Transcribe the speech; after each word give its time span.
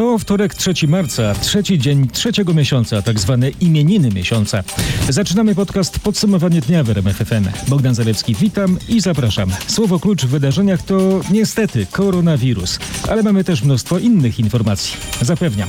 To 0.00 0.18
wtorek 0.18 0.54
3 0.54 0.88
marca, 0.88 1.34
trzeci 1.34 1.78
dzień 1.78 2.08
trzeciego 2.08 2.54
miesiąca, 2.54 3.02
tak 3.02 3.20
zwane 3.20 3.50
imieniny 3.50 4.10
miesiąca. 4.10 4.64
Zaczynamy 5.08 5.54
podcast 5.54 5.98
Podsumowanie 5.98 6.60
dnia 6.60 6.84
w 6.84 6.90
RMF 6.90 7.16
FM. 7.16 7.68
Bogdan 7.68 7.94
Zalewski, 7.94 8.34
witam 8.34 8.78
i 8.88 9.00
zapraszam. 9.00 9.50
Słowo 9.66 9.98
klucz 9.98 10.24
w 10.24 10.28
wydarzeniach 10.28 10.82
to 10.82 11.20
niestety 11.30 11.86
koronawirus, 11.86 12.78
ale 13.08 13.22
mamy 13.22 13.44
też 13.44 13.62
mnóstwo 13.62 13.98
innych 13.98 14.38
informacji. 14.38 14.96
Zapewniam. 15.22 15.68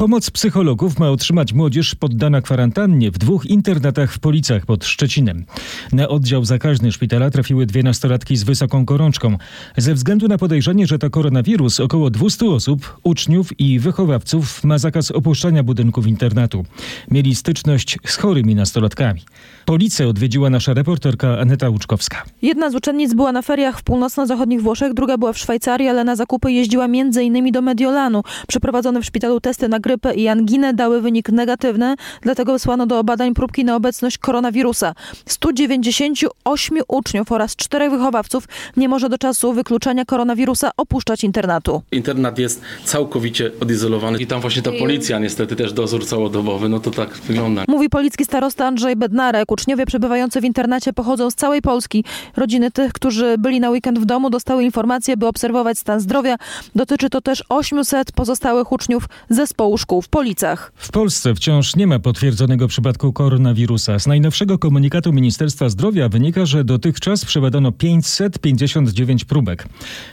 Pomoc 0.00 0.30
psychologów 0.30 0.98
ma 0.98 1.10
otrzymać 1.10 1.52
młodzież 1.52 1.94
poddana 1.94 2.40
kwarantannie 2.40 3.10
w 3.10 3.18
dwóch 3.18 3.46
internatach 3.46 4.12
w 4.12 4.18
Policach 4.18 4.66
pod 4.66 4.84
Szczecinem. 4.84 5.44
Na 5.92 6.08
oddział 6.08 6.44
zakaźny 6.44 6.92
szpitala 6.92 7.30
trafiły 7.30 7.66
dwie 7.66 7.82
nastolatki 7.82 8.36
z 8.36 8.42
wysoką 8.42 8.84
gorączką. 8.84 9.36
Ze 9.76 9.94
względu 9.94 10.28
na 10.28 10.38
podejrzenie, 10.38 10.86
że 10.86 10.98
to 10.98 11.10
koronawirus, 11.10 11.80
około 11.80 12.10
200 12.10 12.46
osób, 12.46 13.00
uczniów 13.02 13.60
i 13.60 13.78
wychowawców 13.78 14.64
ma 14.64 14.78
zakaz 14.78 15.10
opuszczania 15.10 15.62
budynków 15.62 16.06
internatu. 16.06 16.64
Mieli 17.10 17.34
styczność 17.34 17.98
z 18.06 18.16
chorymi 18.16 18.54
nastolatkami. 18.54 19.22
Policję 19.64 20.08
odwiedziła 20.08 20.50
nasza 20.50 20.74
reporterka 20.74 21.38
Aneta 21.38 21.68
Łuczkowska. 21.68 22.22
Jedna 22.42 22.70
z 22.70 22.74
uczennic 22.74 23.14
była 23.14 23.32
na 23.32 23.42
feriach 23.42 23.78
w 23.78 23.82
północno-zachodnich 23.82 24.62
Włoszech, 24.62 24.94
druga 24.94 25.18
była 25.18 25.32
w 25.32 25.38
Szwajcarii, 25.38 25.88
ale 25.88 26.04
na 26.04 26.16
zakupy 26.16 26.52
jeździła 26.52 26.84
m.in. 26.84 27.52
do 27.52 27.62
Mediolanu. 27.62 28.22
Przeprowadzone 28.48 29.02
w 29.02 29.04
szpitalu 29.04 29.40
testy 29.40 29.68
na 29.68 29.80
grypę 29.88 30.14
i 30.14 30.28
anginę 30.28 30.74
dały 30.74 31.00
wynik 31.00 31.28
negatywny, 31.28 31.94
dlatego 32.22 32.52
wysłano 32.52 32.86
do 32.86 33.04
badań 33.04 33.34
próbki 33.34 33.64
na 33.64 33.76
obecność 33.76 34.18
koronawirusa. 34.18 34.94
198 35.26 36.78
uczniów 36.88 37.32
oraz 37.32 37.56
czterech 37.56 37.90
wychowawców 37.90 38.44
nie 38.76 38.88
może 38.88 39.08
do 39.08 39.18
czasu 39.18 39.52
wykluczenia 39.52 40.04
koronawirusa 40.04 40.70
opuszczać 40.76 41.24
internatu. 41.24 41.82
Internat 41.92 42.38
jest 42.38 42.62
całkowicie 42.84 43.50
odizolowany 43.60 44.18
i 44.18 44.26
tam 44.26 44.40
właśnie 44.40 44.62
ta 44.62 44.70
policja 44.72 45.18
niestety 45.18 45.56
też 45.56 45.72
dozór 45.72 46.06
całodobowy, 46.06 46.68
no 46.68 46.80
to 46.80 46.90
tak 46.90 47.10
wygląda. 47.14 47.64
Mówi 47.68 47.88
policki 47.88 48.24
starosta 48.24 48.66
Andrzej 48.66 48.96
Bednarek. 48.96 49.52
Uczniowie 49.52 49.86
przebywający 49.86 50.40
w 50.40 50.44
internacie 50.44 50.92
pochodzą 50.92 51.30
z 51.30 51.34
całej 51.34 51.62
Polski. 51.62 52.04
Rodziny 52.36 52.70
tych, 52.70 52.92
którzy 52.92 53.38
byli 53.38 53.60
na 53.60 53.70
weekend 53.70 53.98
w 53.98 54.04
domu, 54.04 54.30
dostały 54.30 54.64
informacje, 54.64 55.16
by 55.16 55.26
obserwować 55.26 55.78
stan 55.78 56.00
zdrowia. 56.00 56.36
Dotyczy 56.74 57.10
to 57.10 57.20
też 57.20 57.44
800 57.48 58.12
pozostałych 58.12 58.72
uczniów 58.72 59.04
zespołu 59.30 59.77
w 60.02 60.08
Policach. 60.08 60.72
W 60.76 60.90
Polsce 60.90 61.34
wciąż 61.34 61.76
nie 61.76 61.86
ma 61.86 61.98
potwierdzonego 61.98 62.68
przypadku 62.68 63.12
koronawirusa. 63.12 63.98
Z 63.98 64.06
najnowszego 64.06 64.58
komunikatu 64.58 65.12
Ministerstwa 65.12 65.68
Zdrowia 65.68 66.08
wynika, 66.08 66.46
że 66.46 66.64
dotychczas 66.64 67.24
przebadano 67.24 67.72
559 67.72 69.24
próbek. 69.24 69.68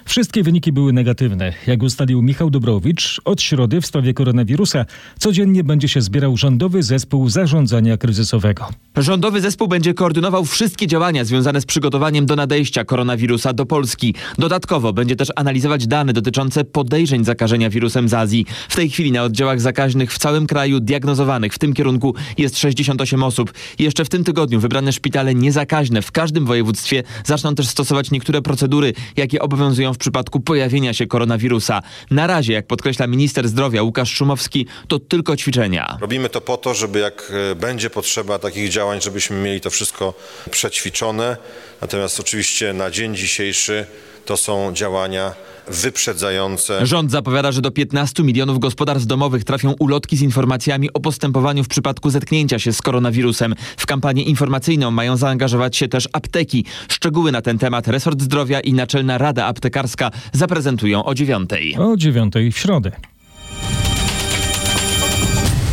Wszystkie 0.06 0.44
wyniki 0.44 0.72
były 0.72 0.94
negatywne. 0.94 1.54
Jak 1.68 1.84
ustalił 1.84 2.22
Michał 2.22 2.50
Dobrowicz, 2.50 3.22
od 3.26 3.42
środy 3.42 3.82
w 3.82 3.86
sprawie 3.86 4.14
koronawirusa 4.14 4.86
codziennie 5.20 5.64
będzie 5.64 5.88
się 5.88 6.02
zbierał 6.02 6.38
rządowy 6.38 6.84
zespół 6.84 7.30
zarządzania 7.30 7.98
kryzysowego. 7.98 8.70
Rządowy 8.98 9.42
zespół 9.42 9.68
będzie 9.68 9.94
koordynował 9.94 10.46
wszystkie 10.46 10.88
działania 10.88 11.26
związane 11.26 11.62
z 11.62 11.66
przygotowaniem 11.66 12.26
do 12.26 12.36
nadejścia 12.36 12.84
koronawirusa 12.84 13.54
do 13.54 13.66
Polski. 13.66 14.16
Dodatkowo 14.38 14.94
będzie 14.94 15.16
też 15.16 15.28
analizować 15.36 15.88
dane 15.88 16.14
dotyczące 16.14 16.64
podejrzeń 16.64 17.26
zakażenia 17.26 17.70
wirusem 17.70 18.10
z 18.10 18.14
Azji. 18.14 18.46
W 18.70 18.76
tej 18.76 18.90
chwili 18.90 19.12
na 19.12 19.24
oddziałach 19.24 19.55
zakaźnych 19.62 20.14
w 20.14 20.18
całym 20.18 20.48
kraju 20.48 20.80
diagnozowanych 20.80 21.54
w 21.54 21.60
tym 21.60 21.74
kierunku 21.74 22.16
jest 22.38 22.58
68 22.58 23.24
osób. 23.24 23.54
Jeszcze 23.80 24.06
w 24.06 24.10
tym 24.10 24.24
tygodniu 24.24 24.60
wybrane 24.60 24.94
szpitale 24.94 25.36
niezakaźne 25.36 26.02
w 26.02 26.12
każdym 26.12 26.46
województwie 26.46 27.04
zaczną 27.26 27.56
też 27.56 27.68
stosować 27.68 28.12
niektóre 28.12 28.42
procedury, 28.42 28.94
jakie 29.18 29.42
obowiązują 29.42 29.94
w 29.94 29.98
przypadku 29.98 30.40
pojawienia 30.40 30.94
się 30.94 31.08
koronawirusa. 31.08 31.82
Na 32.12 32.28
razie, 32.28 32.54
jak 32.54 32.68
podkreśla 32.68 33.08
minister 33.08 33.48
zdrowia 33.48 33.84
Łukasz 33.84 34.14
Szumowski, 34.14 34.68
to 34.88 35.00
tylko 35.00 35.38
ćwiczenia. 35.38 35.98
Robimy 36.02 36.30
to 36.30 36.42
po 36.42 36.58
to, 36.58 36.74
żeby 36.74 37.00
jak 37.00 37.32
e, 37.52 37.56
będzie 37.56 37.90
potrzeba 37.90 38.40
takich 38.40 38.70
działań, 38.70 39.02
żebyśmy 39.02 39.38
mieli 39.38 39.62
to 39.62 39.70
wszystko 39.70 40.14
przećwiczone. 40.52 41.38
Natomiast 41.82 42.20
oczywiście 42.20 42.74
na 42.74 42.92
dzień 42.92 43.16
dzisiejszy 43.16 43.86
to 44.26 44.38
są 44.38 44.74
działania 44.74 45.34
wyprzedzające. 45.68 46.86
Rząd 46.86 47.12
zapowiada, 47.12 47.52
że 47.52 47.62
do 47.62 47.72
15 47.72 48.24
milionów 48.24 48.60
gospodarstw 48.60 49.08
domowych 49.08 49.44
trafią 49.44 49.76
ulotki 49.80 50.18
z 50.18 50.22
informacjami 50.22 50.94
o 50.94 51.00
postępowaniu 51.00 51.64
w 51.64 51.68
przypadku 51.68 52.10
zetknięcia 52.10 52.60
się 52.60 52.74
z 52.74 52.82
koronawirusem. 52.82 53.56
W 53.78 53.86
kampanię 53.86 54.24
informacyjną 54.24 54.92
mają 54.92 55.18
zaangażować 55.18 55.78
się 55.78 55.88
też 55.88 56.10
apteki. 56.14 56.66
Szczegóły 56.88 57.32
na 57.32 57.42
ten 57.42 57.58
temat 57.58 57.88
resort 57.88 58.22
zdrowia 58.22 58.60
i 58.60 58.74
Naczelna 58.74 59.18
Rada 59.18 59.46
Aptekarska 59.46 60.12
zaprezentują 60.34 61.06
o 61.06 61.16
dziewiątej. 61.16 61.76
O 61.78 61.98
dziewiątej 61.98 62.52
w 62.52 62.58
środę. 62.58 62.92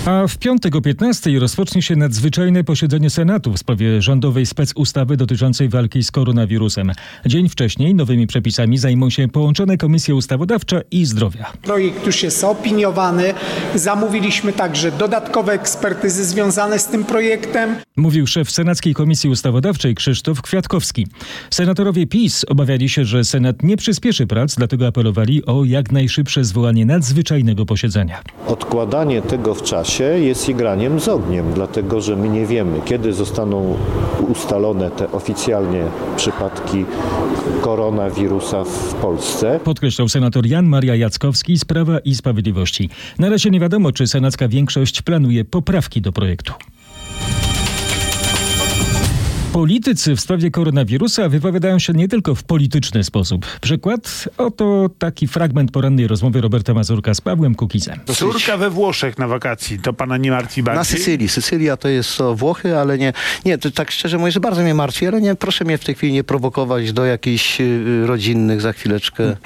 A 0.06 0.26
w 0.26 0.38
piątek 0.38 0.76
o 0.76 0.80
15 0.80 1.38
rozpocznie 1.38 1.82
się 1.82 1.96
nadzwyczajne 1.96 2.64
posiedzenie 2.64 3.10
Senatu 3.10 3.52
w 3.52 3.58
sprawie 3.58 4.02
rządowej 4.02 4.46
specustawy 4.46 5.16
dotyczącej 5.16 5.68
walki 5.68 6.02
z 6.02 6.10
koronawirusem. 6.10 6.92
Dzień 7.26 7.48
wcześniej 7.48 7.94
nowymi 7.94 8.26
przepisami 8.26 8.78
zajmą 8.78 9.10
się 9.10 9.28
połączone 9.28 9.76
Komisje 9.76 10.14
Ustawodawcza 10.14 10.80
i 10.90 11.04
Zdrowia. 11.04 11.52
Projekt 11.62 12.06
już 12.06 12.22
jest 12.22 12.44
opiniowany. 12.44 13.34
Zamówiliśmy 13.74 14.52
także 14.52 14.92
dodatkowe 14.92 15.52
ekspertyzy 15.52 16.24
związane 16.24 16.78
z 16.78 16.86
tym 16.86 17.04
projektem. 17.04 17.76
Mówił 17.96 18.26
szef 18.26 18.50
Senackiej 18.50 18.94
Komisji 18.94 19.30
Ustawodawczej 19.30 19.94
Krzysztof 19.94 20.42
Kwiatkowski. 20.42 21.06
Senatorowie 21.50 22.06
PiS 22.06 22.44
obawiali 22.48 22.88
się, 22.88 23.04
że 23.04 23.24
Senat 23.24 23.62
nie 23.62 23.76
przyspieszy 23.76 24.26
prac, 24.26 24.54
dlatego 24.54 24.86
apelowali 24.86 25.46
o 25.46 25.64
jak 25.64 25.92
najszybsze 25.92 26.44
zwołanie 26.44 26.86
nadzwyczajnego 26.86 27.66
posiedzenia. 27.66 28.22
Odkładanie 28.46 29.22
tego 29.22 29.54
w 29.54 29.62
czasie 29.62 29.91
jest 30.00 30.48
igraniem 30.48 31.00
z 31.00 31.08
ogniem, 31.08 31.52
dlatego 31.54 32.00
że 32.00 32.16
my 32.16 32.28
nie 32.28 32.46
wiemy, 32.46 32.80
kiedy 32.84 33.12
zostaną 33.12 33.76
ustalone 34.28 34.90
te 34.90 35.12
oficjalnie 35.12 35.84
przypadki 36.16 36.84
koronawirusa 37.60 38.64
w 38.64 38.94
Polsce. 38.94 39.60
Podkreślał 39.64 40.08
senator 40.08 40.46
Jan 40.46 40.66
Maria 40.66 40.96
Jackowski 40.96 41.58
z 41.58 41.64
Prawa 41.64 41.98
i 41.98 42.14
Sprawiedliwości. 42.14 42.90
Na 43.18 43.28
razie 43.28 43.50
nie 43.50 43.60
wiadomo, 43.60 43.92
czy 43.92 44.06
senacka 44.06 44.48
większość 44.48 45.02
planuje 45.02 45.44
poprawki 45.44 46.00
do 46.00 46.12
projektu. 46.12 46.52
Politycy 49.52 50.16
w 50.16 50.20
sprawie 50.20 50.50
koronawirusa 50.50 51.28
wypowiadają 51.28 51.78
się 51.78 51.92
nie 51.92 52.08
tylko 52.08 52.34
w 52.34 52.42
polityczny 52.42 53.04
sposób. 53.04 53.46
Przykład? 53.60 54.28
Oto 54.38 54.90
taki 54.98 55.28
fragment 55.28 55.70
porannej 55.70 56.06
rozmowy 56.06 56.40
Roberta 56.40 56.74
Mazurka 56.74 57.14
z 57.14 57.20
Pawłem 57.20 57.54
Kukizem. 57.54 58.00
Córka 58.06 58.56
we 58.56 58.70
Włoszech 58.70 59.18
na 59.18 59.28
wakacji. 59.28 59.78
To 59.78 59.92
pana 59.92 60.16
nie 60.16 60.30
martwi 60.30 60.62
bardziej? 60.62 60.78
Na 60.78 60.84
Sycylii. 60.84 61.28
Sycylia 61.28 61.76
to 61.76 61.88
jest 61.88 62.16
to 62.16 62.34
Włochy, 62.34 62.78
ale 62.78 62.98
nie, 62.98 63.12
nie, 63.44 63.58
to 63.58 63.70
tak 63.70 63.90
szczerze 63.90 64.18
mówiąc, 64.18 64.38
bardzo 64.38 64.62
mnie 64.62 64.74
martwi, 64.74 65.06
ale 65.06 65.20
nie, 65.20 65.34
proszę 65.34 65.64
mnie 65.64 65.78
w 65.78 65.84
tej 65.84 65.94
chwili 65.94 66.12
nie 66.12 66.24
prowokować 66.24 66.92
do 66.92 67.04
jakichś 67.04 67.60
y, 67.60 68.06
rodzinnych 68.06 68.60
za 68.60 68.72
chwileczkę, 68.72 69.36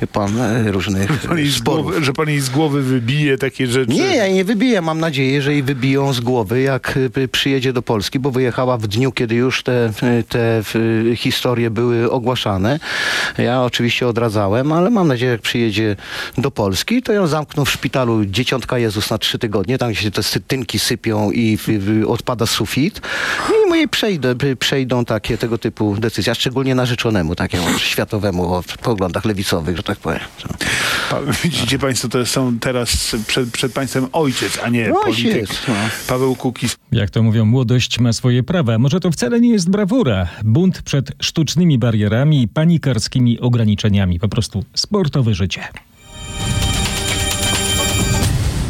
wie 0.00 0.06
pan, 0.06 0.40
y, 0.40 0.72
różnych 0.72 1.08
Pan 1.28 1.38
głowy, 1.64 2.04
że 2.04 2.12
pan 2.12 2.28
jej 2.28 2.40
z 2.40 2.50
głowy 2.50 2.82
wybije 2.82 3.38
takie 3.38 3.66
rzeczy. 3.66 3.92
Nie, 3.92 4.16
ja 4.16 4.26
jej 4.26 4.34
nie 4.34 4.44
wybiję. 4.44 4.82
Mam 4.82 5.00
nadzieję, 5.00 5.42
że 5.42 5.52
jej 5.52 5.62
wybiją 5.62 6.12
z 6.12 6.20
głowy, 6.20 6.60
jak 6.60 6.98
y, 7.16 7.28
przyjedzie 7.28 7.72
do 7.72 7.82
Polski, 7.82 8.18
bo 8.18 8.30
wyjechała 8.30 8.78
w 8.78 8.86
dniu, 8.86 9.12
kiedy 9.12 9.34
już 9.34 9.51
te, 9.62 9.90
y, 10.02 10.24
te 10.28 10.62
y, 10.76 11.16
historie 11.16 11.70
były 11.70 12.10
ogłaszane. 12.10 12.80
Ja 13.38 13.62
oczywiście 13.62 14.08
odradzałem, 14.08 14.72
ale 14.72 14.90
mam 14.90 15.08
nadzieję, 15.08 15.32
jak 15.32 15.40
przyjedzie 15.40 15.96
do 16.38 16.50
Polski, 16.50 17.02
to 17.02 17.12
ją 17.12 17.26
zamkną 17.26 17.64
w 17.64 17.70
szpitalu 17.70 18.24
Dzieciątka 18.26 18.78
Jezus 18.78 19.10
na 19.10 19.18
trzy 19.18 19.38
tygodnie, 19.38 19.78
tam 19.78 19.90
gdzie 19.92 20.00
się 20.00 20.10
te 20.10 20.22
sytynki 20.22 20.78
sypią 20.78 21.30
i 21.30 21.58
odpada 22.06 22.46
sufit. 22.46 23.00
I 23.64 23.68
mu 23.68 23.74
jej 23.74 23.88
przejdę, 23.88 24.34
przejdą 24.58 25.04
takie 25.04 25.38
tego 25.38 25.58
typu 25.58 25.96
decyzje, 25.98 26.30
a 26.30 26.34
szczególnie 26.34 26.74
narzeczonemu, 26.74 27.34
takiemu 27.34 27.78
światowemu 27.92 28.54
o 28.54 28.62
poglądach 28.82 29.24
lewicowych, 29.24 29.76
że 29.76 29.82
tak 29.82 29.98
powiem. 29.98 30.20
Pa, 31.10 31.20
widzicie 31.42 31.78
państwo, 31.78 32.08
to 32.08 32.26
są 32.26 32.58
teraz 32.58 33.16
przed, 33.26 33.50
przed 33.50 33.72
państwem 33.72 34.06
ojciec, 34.12 34.58
a 34.64 34.68
nie 34.68 34.88
No, 34.88 35.00
polityk. 35.04 35.36
jest, 35.36 35.68
no. 35.68 35.74
Paweł 36.06 36.36
Kukiz. 36.36 36.76
Jak 36.92 37.10
to 37.10 37.22
mówią, 37.22 37.44
młodość 37.44 37.98
ma 37.98 38.12
swoje 38.12 38.42
prawa. 38.42 38.78
Może 38.78 39.00
to 39.00 39.10
wcale 39.10 39.40
nie 39.42 39.52
jest 39.52 39.70
brawura. 39.70 40.28
Bunt 40.44 40.82
przed 40.82 41.12
sztucznymi 41.22 41.78
barierami 41.78 42.42
i 42.42 42.48
panikarskimi 42.48 43.40
ograniczeniami. 43.40 44.18
Po 44.18 44.28
prostu 44.28 44.64
sportowe 44.74 45.34
życie. 45.34 45.60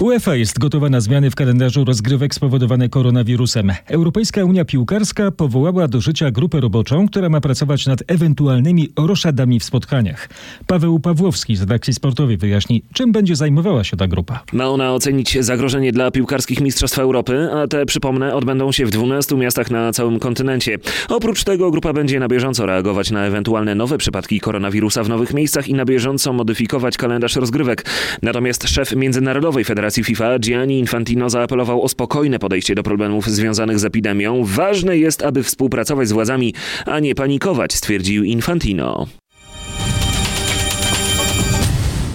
UEFA 0.01 0.37
jest 0.37 0.59
gotowa 0.59 0.89
na 0.89 1.01
zmiany 1.01 1.31
w 1.31 1.35
kalendarzu 1.35 1.85
rozgrywek 1.85 2.35
spowodowane 2.35 2.89
koronawirusem. 2.89 3.73
Europejska 3.87 4.45
Unia 4.45 4.65
Piłkarska 4.65 5.31
powołała 5.31 5.89
do 5.89 6.01
życia 6.01 6.31
grupę 6.31 6.61
roboczą, 6.61 7.09
która 7.09 7.29
ma 7.29 7.41
pracować 7.41 7.87
nad 7.87 7.99
ewentualnymi 8.07 8.89
roszadami 8.99 9.61
w 9.61 9.65
spotkaniach. 9.65 10.29
Paweł 10.67 11.01
Pawłowski 11.01 11.57
z 11.57 11.61
redakcji 11.61 11.95
sportowej 11.95 12.37
wyjaśni, 12.37 12.83
czym 12.93 13.13
będzie 13.13 13.37
zajmowała 13.37 13.85
się 13.85 13.97
ta 13.97 14.09
grupa. 14.09 14.43
Ma 14.53 14.69
ona 14.69 14.95
ocenić 14.95 15.39
zagrożenie 15.41 15.93
dla 15.93 16.11
piłkarskich 16.11 16.61
mistrzostw 16.61 16.99
Europy, 16.99 17.49
a 17.55 17.67
te, 17.67 17.87
przypomnę, 17.87 18.35
odbędą 18.35 18.73
się 18.73 18.87
w 18.87 18.91
12 18.91 19.37
miastach 19.37 19.71
na 19.71 19.93
całym 19.93 20.19
kontynencie. 20.19 20.79
Oprócz 21.09 21.45
tego 21.45 21.71
grupa 21.71 21.93
będzie 21.93 22.21
na 22.21 22.29
bieżąco 22.29 22.67
reagować 22.67 23.11
na 23.11 23.25
ewentualne 23.25 23.75
nowe 23.75 23.99
przypadki 23.99 24.41
koronawirusa 24.41 25.05
w 25.05 25.09
nowych 25.09 25.35
miejscach 25.35 25.69
i 25.69 25.75
na 25.75 25.85
bieżąco 25.85 26.33
modyfikować 26.33 26.97
kalendarz 26.97 27.37
rozgrywek. 27.37 27.85
Natomiast 28.23 28.69
szef 28.69 28.97
Międzynarodowej 28.97 29.65
Federacji 29.65 29.82
FIFA 29.91 30.39
Gianni 30.39 30.79
Infantino 30.79 31.31
zaapelował 31.31 31.83
o 31.83 31.89
spokojne 31.89 32.39
podejście 32.39 32.75
do 32.75 32.83
problemów 32.83 33.27
związanych 33.27 33.79
z 33.79 33.85
epidemią. 33.85 34.45
Ważne 34.45 34.99
jest, 34.99 35.23
aby 35.23 35.43
współpracować 35.43 36.09
z 36.09 36.13
władzami, 36.13 36.55
a 36.87 37.01
nie 37.01 37.15
panikować, 37.15 37.73
stwierdził 37.73 38.25
Infantino. 38.25 39.22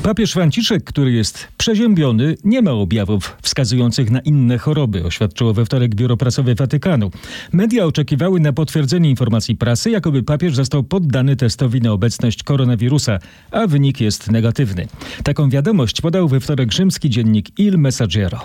Papież 0.08 0.34
Franciszek, 0.34 0.84
który 0.84 1.12
jest 1.12 1.48
przeziębiony, 1.58 2.36
nie 2.44 2.62
ma 2.62 2.72
objawów 2.72 3.38
wskazujących 3.42 4.12
na 4.12 4.20
inne 4.20 4.58
choroby, 4.58 5.04
oświadczyło 5.06 5.54
we 5.54 5.66
wtorek 5.66 5.96
biuro 5.96 6.18
prasowe 6.18 6.56
Watykanu. 6.56 7.12
Media 7.54 7.86
oczekiwały 7.86 8.40
na 8.40 8.54
potwierdzenie 8.54 9.10
informacji 9.10 9.56
prasy, 9.56 9.92
jakoby 9.92 10.24
papież 10.24 10.56
został 10.56 10.84
poddany 10.84 11.36
testowi 11.36 11.82
na 11.82 11.92
obecność 11.92 12.44
koronawirusa, 12.44 13.20
a 13.52 13.68
wynik 13.68 14.02
jest 14.02 14.32
negatywny. 14.32 14.88
Taką 15.24 15.50
wiadomość 15.50 16.02
podał 16.02 16.28
we 16.28 16.40
wtorek 16.40 16.72
rzymski 16.72 17.10
dziennik 17.10 17.60
Il 17.60 17.78
Messaggero. 17.78 18.40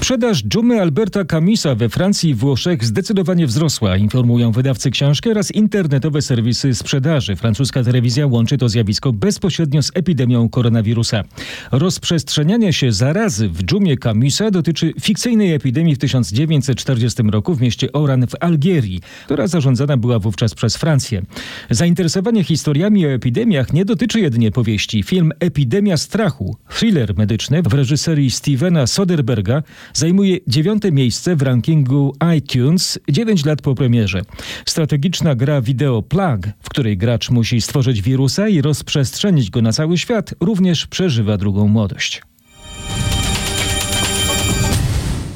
Sprzedaż 0.00 0.42
dżumy 0.42 0.80
Alberta 0.80 1.24
Camisa 1.24 1.74
we 1.74 1.88
Francji 1.88 2.30
i 2.30 2.34
Włoszech 2.34 2.84
zdecydowanie 2.84 3.46
wzrosła, 3.46 3.96
informują 3.96 4.52
wydawcy 4.52 4.90
książki 4.90 5.30
oraz 5.30 5.50
internetowe 5.50 6.22
serwisy 6.22 6.74
sprzedaży. 6.74 7.36
Francuska 7.36 7.84
telewizja 7.84 8.26
łączy 8.26 8.58
to 8.58 8.68
zjawisko 8.68 9.12
bezpośrednio 9.12 9.82
z 9.82 9.90
epidemią 9.94 10.48
koronawirusa. 10.48 11.24
Rozprzestrzenianie 11.72 12.72
się 12.72 12.92
zarazy 12.92 13.48
w 13.48 13.62
dżumie 13.62 13.96
Camisa 13.96 14.50
dotyczy 14.50 14.92
fikcyjnej 15.00 15.54
epidemii 15.54 15.94
w 15.94 15.98
1940 15.98 17.22
roku 17.22 17.54
w 17.54 17.60
mieście 17.60 17.92
Oran 17.92 18.26
w 18.26 18.34
Algierii, 18.40 19.00
która 19.24 19.46
zarządzana 19.46 19.96
była 19.96 20.18
wówczas 20.18 20.54
przez 20.54 20.76
Francję. 20.76 21.22
Zainteresowanie 21.70 22.44
historiami 22.44 23.06
o 23.06 23.10
epidemiach 23.10 23.72
nie 23.72 23.84
dotyczy 23.84 24.20
jedynie 24.20 24.50
powieści. 24.50 25.02
Film 25.02 25.32
Epidemia 25.40 25.96
strachu, 25.96 26.56
thriller 26.68 27.16
medyczny 27.16 27.62
w 27.62 27.74
reżyserii 27.74 28.30
Stevena 28.30 28.86
Soderberga 28.86 29.62
zajmuje 29.94 30.38
dziewiąte 30.46 30.92
miejsce 30.92 31.36
w 31.36 31.42
rankingu 31.42 32.14
iTunes 32.36 32.98
9 33.10 33.44
lat 33.44 33.62
po 33.62 33.74
premierze. 33.74 34.22
Strategiczna 34.66 35.34
gra 35.34 35.60
wideo 35.60 36.02
Plague, 36.02 36.52
w 36.62 36.68
której 36.68 36.96
gracz 36.96 37.30
musi 37.30 37.60
stworzyć 37.60 38.02
wirusa 38.02 38.48
i 38.48 38.62
rozprzestrzenić 38.62 39.50
go 39.50 39.62
na 39.62 39.72
cały 39.72 39.98
świat, 39.98 40.34
również 40.40 40.86
przeżywa 40.86 41.36
drugą 41.36 41.68
młodość. 41.68 42.22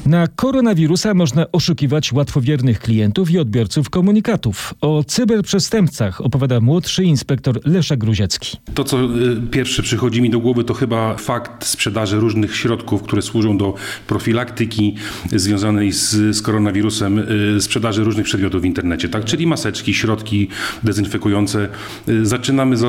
Na 0.05 0.27
koronawirusa 0.27 1.13
można 1.13 1.51
oszukiwać 1.51 2.13
łatwowiernych 2.13 2.79
klientów 2.79 3.31
i 3.31 3.39
odbiorców 3.39 3.89
komunikatów. 3.89 4.73
O 4.81 5.03
cyberprzestępcach 5.03 6.21
opowiada 6.21 6.59
młodszy 6.59 7.03
inspektor 7.03 7.59
Leszek 7.65 7.99
Gruziecki. 7.99 8.57
To, 8.73 8.83
co 8.83 9.03
y, 9.03 9.07
pierwsze 9.51 9.83
przychodzi 9.83 10.21
mi 10.21 10.29
do 10.29 10.39
głowy, 10.39 10.63
to 10.63 10.73
chyba 10.73 11.17
fakt 11.17 11.65
sprzedaży 11.65 12.19
różnych 12.19 12.55
środków, 12.55 13.03
które 13.03 13.21
służą 13.21 13.57
do 13.57 13.73
profilaktyki 14.07 14.95
związanej 15.31 15.91
z, 15.91 16.35
z 16.35 16.41
koronawirusem, 16.41 17.19
y, 17.57 17.61
sprzedaży 17.61 18.03
różnych 18.03 18.25
przedmiotów 18.25 18.61
w 18.61 18.65
internecie, 18.65 19.09
tak? 19.09 19.25
czyli 19.25 19.47
maseczki, 19.47 19.93
środki 19.93 20.47
dezynfekujące. 20.83 21.69
Y, 22.09 22.25
zaczynamy 22.25 22.77
za, 22.77 22.87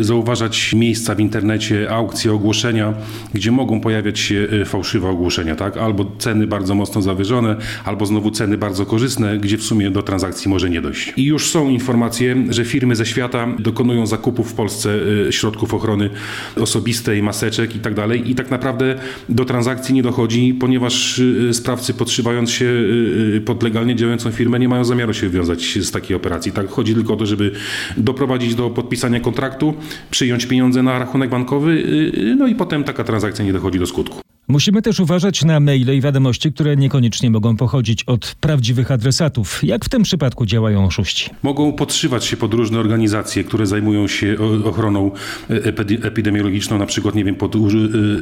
zauważać 0.00 0.72
miejsca 0.72 1.14
w 1.14 1.20
internecie, 1.20 1.90
aukcje, 1.90 2.32
ogłoszenia, 2.32 2.94
gdzie 3.34 3.50
mogą 3.50 3.80
pojawiać 3.80 4.18
się 4.18 4.48
fałszywe 4.64 5.08
ogłoszenia, 5.08 5.56
tak? 5.56 5.76
albo 5.76 6.12
ceny 6.18 6.43
bardzo 6.46 6.74
mocno 6.74 7.02
zawyżone, 7.02 7.56
albo 7.84 8.06
znowu 8.06 8.30
ceny 8.30 8.58
bardzo 8.58 8.86
korzystne, 8.86 9.38
gdzie 9.38 9.58
w 9.58 9.62
sumie 9.62 9.90
do 9.90 10.02
transakcji 10.02 10.50
może 10.50 10.70
nie 10.70 10.80
dojść. 10.80 11.12
I 11.16 11.24
już 11.24 11.50
są 11.50 11.68
informacje, 11.68 12.44
że 12.50 12.64
firmy 12.64 12.96
ze 12.96 13.06
świata 13.06 13.48
dokonują 13.58 14.06
zakupów 14.06 14.50
w 14.50 14.54
Polsce 14.54 14.90
y, 15.28 15.32
środków 15.32 15.74
ochrony 15.74 16.10
osobistej, 16.56 17.22
maseczek 17.22 17.76
i 17.76 17.78
tak 17.78 17.94
dalej. 17.94 18.30
I 18.30 18.34
tak 18.34 18.50
naprawdę 18.50 18.94
do 19.28 19.44
transakcji 19.44 19.94
nie 19.94 20.02
dochodzi, 20.02 20.54
ponieważ 20.60 21.18
y, 21.18 21.54
sprawcy 21.54 21.94
podszywając 21.94 22.50
się 22.50 22.64
y, 22.64 23.42
pod 23.44 23.62
legalnie 23.62 23.96
działającą 23.96 24.30
firmę 24.30 24.58
nie 24.58 24.68
mają 24.68 24.84
zamiaru 24.84 25.14
się 25.14 25.28
wiązać 25.28 25.78
z 25.80 25.90
takiej 25.90 26.16
operacji. 26.16 26.52
Tak 26.52 26.68
chodzi 26.68 26.94
tylko 26.94 27.14
o 27.14 27.16
to, 27.16 27.26
żeby 27.26 27.50
doprowadzić 27.96 28.54
do 28.54 28.70
podpisania 28.70 29.20
kontraktu, 29.20 29.74
przyjąć 30.10 30.46
pieniądze 30.46 30.82
na 30.82 30.98
rachunek 30.98 31.30
bankowy, 31.30 31.84
no 32.38 32.46
i 32.46 32.54
potem 32.54 32.84
taka 32.84 33.04
transakcja 33.04 33.44
nie 33.44 33.52
dochodzi 33.52 33.78
do 33.78 33.86
skutku. 33.86 34.23
Musimy 34.54 34.82
też 34.82 35.00
uważać 35.00 35.44
na 35.44 35.60
maile 35.60 35.96
i 35.96 36.00
wiadomości, 36.00 36.52
które 36.52 36.76
niekoniecznie 36.76 37.30
mogą 37.30 37.56
pochodzić 37.56 38.04
od 38.04 38.34
prawdziwych 38.40 38.90
adresatów. 38.90 39.60
Jak 39.62 39.84
w 39.84 39.88
tym 39.88 40.02
przypadku 40.02 40.46
działają 40.46 40.86
oszuści? 40.86 41.30
Mogą 41.42 41.72
podszywać 41.72 42.24
się 42.24 42.36
pod 42.36 42.54
różne 42.54 42.78
organizacje, 42.78 43.44
które 43.44 43.66
zajmują 43.66 44.08
się 44.08 44.36
ochroną 44.64 45.10
epidemiologiczną, 46.02 46.78
na 46.78 46.86
przykład, 46.86 47.14
nie 47.14 47.24
wiem, 47.24 47.34
pod 47.34 47.54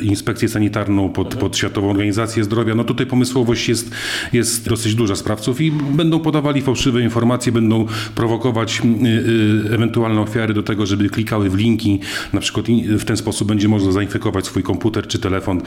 inspekcję 0.03 0.49
sanitarną, 0.49 1.09
pod, 1.09 1.35
pod 1.35 1.57
Światową 1.57 1.91
Organizację 1.91 2.45
Zdrowia. 2.45 2.75
No 2.75 2.85
tutaj 2.85 3.07
pomysłowość 3.07 3.69
jest, 3.69 3.91
jest 4.33 4.69
dosyć 4.69 4.95
duża 4.95 5.17
sprawców 5.17 5.61
i 5.61 5.73
będą 5.73 6.21
podawali 6.21 6.63
fałszywe 6.63 7.03
informacje, 7.03 7.53
będą 7.53 7.87
prowokować 8.15 8.83
ewentualne 9.71 10.21
ofiary 10.21 10.55
do 10.55 10.63
tego, 10.63 10.87
żeby 10.87 11.09
klikały 11.09 11.51
w 11.51 11.55
linki. 11.55 12.01
Na 12.33 12.41
przykład 12.41 12.67
w 12.89 13.05
ten 13.05 13.17
sposób 13.17 13.49
będzie 13.49 13.69
można 13.69 13.93
zainfekować 13.93 14.47
swój 14.47 14.63
komputer 14.63 15.07
czy 15.07 15.19
telefon 15.19 15.63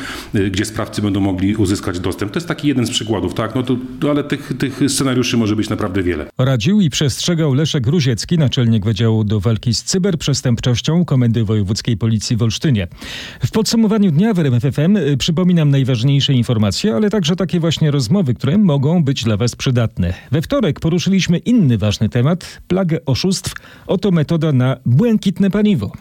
gdzie 0.56 0.66
sprawcy 0.66 1.02
będą 1.02 1.20
mogli 1.20 1.56
uzyskać 1.56 2.00
dostęp. 2.00 2.32
To 2.32 2.38
jest 2.38 2.48
taki 2.48 2.68
jeden 2.68 2.86
z 2.86 2.90
przykładów, 2.90 3.34
tak? 3.34 3.56
No 3.56 3.64
to, 3.64 3.78
ale 4.10 4.24
tych, 4.24 4.54
tych 4.60 4.80
scenariuszy 4.88 5.38
może 5.38 5.56
być 5.56 5.70
naprawdę 5.70 6.04
wiele. 6.04 6.26
Radził 6.38 6.82
i 6.82 6.90
przestrzegał 6.90 7.54
Leszek 7.54 7.84
Gruziecki, 7.84 8.38
naczelnik 8.38 8.86
Wydziału 8.86 9.24
do 9.24 9.40
Walki 9.40 9.74
z 9.74 9.84
Cyberprzestępczością 9.84 11.06
Komendy 11.06 11.44
Wojewódzkiej 11.44 11.98
Policji 11.98 12.38
w 12.38 12.42
Olsztynie. 12.42 12.88
W 13.46 13.52
podsumowaniu 13.52 14.12
dnia 14.12 14.34
w 14.34 14.40
RMFFM 14.40 14.98
y, 14.98 15.18
przypominam 15.18 15.70
najważniejsze 15.70 16.34
informacje, 16.34 16.96
ale 16.96 17.10
także 17.10 17.36
takie 17.36 17.60
właśnie 17.60 17.92
rozmowy, 17.92 18.34
które 18.34 18.58
mogą 18.58 19.04
być 19.04 19.24
dla 19.24 19.38
Was 19.38 19.56
przydatne. 19.56 20.14
We 20.32 20.42
wtorek 20.42 20.80
poruszyliśmy 20.80 21.38
inny 21.38 21.78
ważny 21.78 22.10
temat, 22.10 22.62
plagę 22.68 23.06
oszustw. 23.06 23.54
Oto 23.88 24.12
metoda 24.12 24.52
na 24.52 24.78
błękitne 24.86 25.52
paliwo. 25.52 25.92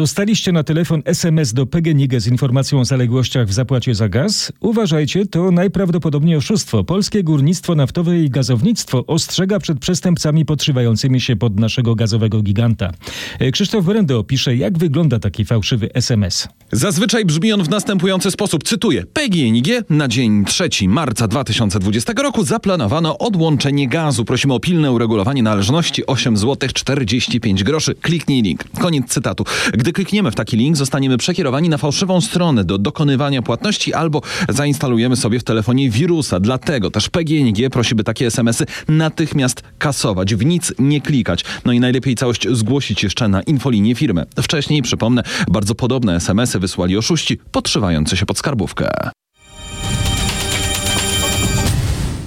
Dostaliście 0.00 0.52
na 0.52 0.62
telefon 0.62 1.02
SMS 1.04 1.52
do 1.52 1.66
PGNiG 1.66 2.20
z 2.20 2.26
informacją 2.26 2.80
o 2.80 2.84
zaległościach 2.84 3.48
w 3.48 3.52
zapłacie 3.52 3.94
za 3.94 4.08
gaz? 4.08 4.52
Uważajcie, 4.60 5.26
to 5.26 5.50
najprawdopodobniej 5.50 6.36
oszustwo. 6.36 6.84
Polskie 6.84 7.22
Górnictwo 7.22 7.74
Naftowe 7.74 8.18
i 8.18 8.30
Gazownictwo 8.30 9.06
ostrzega 9.06 9.58
przed 9.58 9.78
przestępcami 9.78 10.44
podszywającymi 10.44 11.20
się 11.20 11.36
pod 11.36 11.60
naszego 11.60 11.94
gazowego 11.94 12.42
giganta. 12.42 12.90
E, 13.38 13.50
Krzysztof 13.50 13.84
Brendo 13.84 14.18
opisze, 14.18 14.56
jak 14.56 14.78
wygląda 14.78 15.18
taki 15.18 15.44
fałszywy 15.44 15.94
SMS. 15.94 16.48
Zazwyczaj 16.72 17.24
brzmi 17.24 17.52
on 17.52 17.62
w 17.62 17.68
następujący 17.68 18.30
sposób. 18.30 18.64
Cytuję. 18.64 19.04
PGNiG 19.12 19.66
na 19.90 20.08
dzień 20.08 20.44
3 20.44 20.68
marca 20.88 21.28
2020 21.28 22.12
roku 22.12 22.44
zaplanowano 22.44 23.18
odłączenie 23.18 23.88
gazu. 23.88 24.24
Prosimy 24.24 24.54
o 24.54 24.60
pilne 24.60 24.92
uregulowanie 24.92 25.42
należności 25.42 26.06
8 26.06 26.36
zł 26.36 26.68
45 26.74 27.64
groszy. 27.64 27.94
Kliknij 27.94 28.42
link. 28.42 28.64
Koniec 28.80 29.08
cytatu. 29.08 29.44
Gdy 29.72 29.89
klikniemy 29.92 30.30
w 30.30 30.34
taki 30.34 30.56
link, 30.56 30.76
zostaniemy 30.76 31.18
przekierowani 31.18 31.68
na 31.68 31.78
fałszywą 31.78 32.20
stronę 32.20 32.64
do 32.64 32.78
dokonywania 32.78 33.42
płatności 33.42 33.94
albo 33.94 34.22
zainstalujemy 34.48 35.16
sobie 35.16 35.38
w 35.38 35.44
telefonie 35.44 35.90
wirusa. 35.90 36.40
Dlatego 36.40 36.90
też 36.90 37.08
PGNiG 37.08 37.70
prosi, 37.70 37.94
by 37.94 38.04
takie 38.04 38.26
SMS-y 38.26 38.66
natychmiast 38.88 39.62
kasować, 39.78 40.34
w 40.34 40.44
nic 40.44 40.72
nie 40.78 41.00
klikać. 41.00 41.44
No 41.64 41.72
i 41.72 41.80
najlepiej 41.80 42.14
całość 42.14 42.48
zgłosić 42.48 43.02
jeszcze 43.02 43.28
na 43.28 43.42
infolinię 43.42 43.94
firmy. 43.94 44.24
Wcześniej, 44.42 44.82
przypomnę, 44.82 45.22
bardzo 45.48 45.74
podobne 45.74 46.14
SMS-y 46.14 46.58
wysłali 46.58 46.96
oszuści 46.96 47.38
podszywający 47.52 48.16
się 48.16 48.26
pod 48.26 48.38
skarbówkę. 48.38 49.10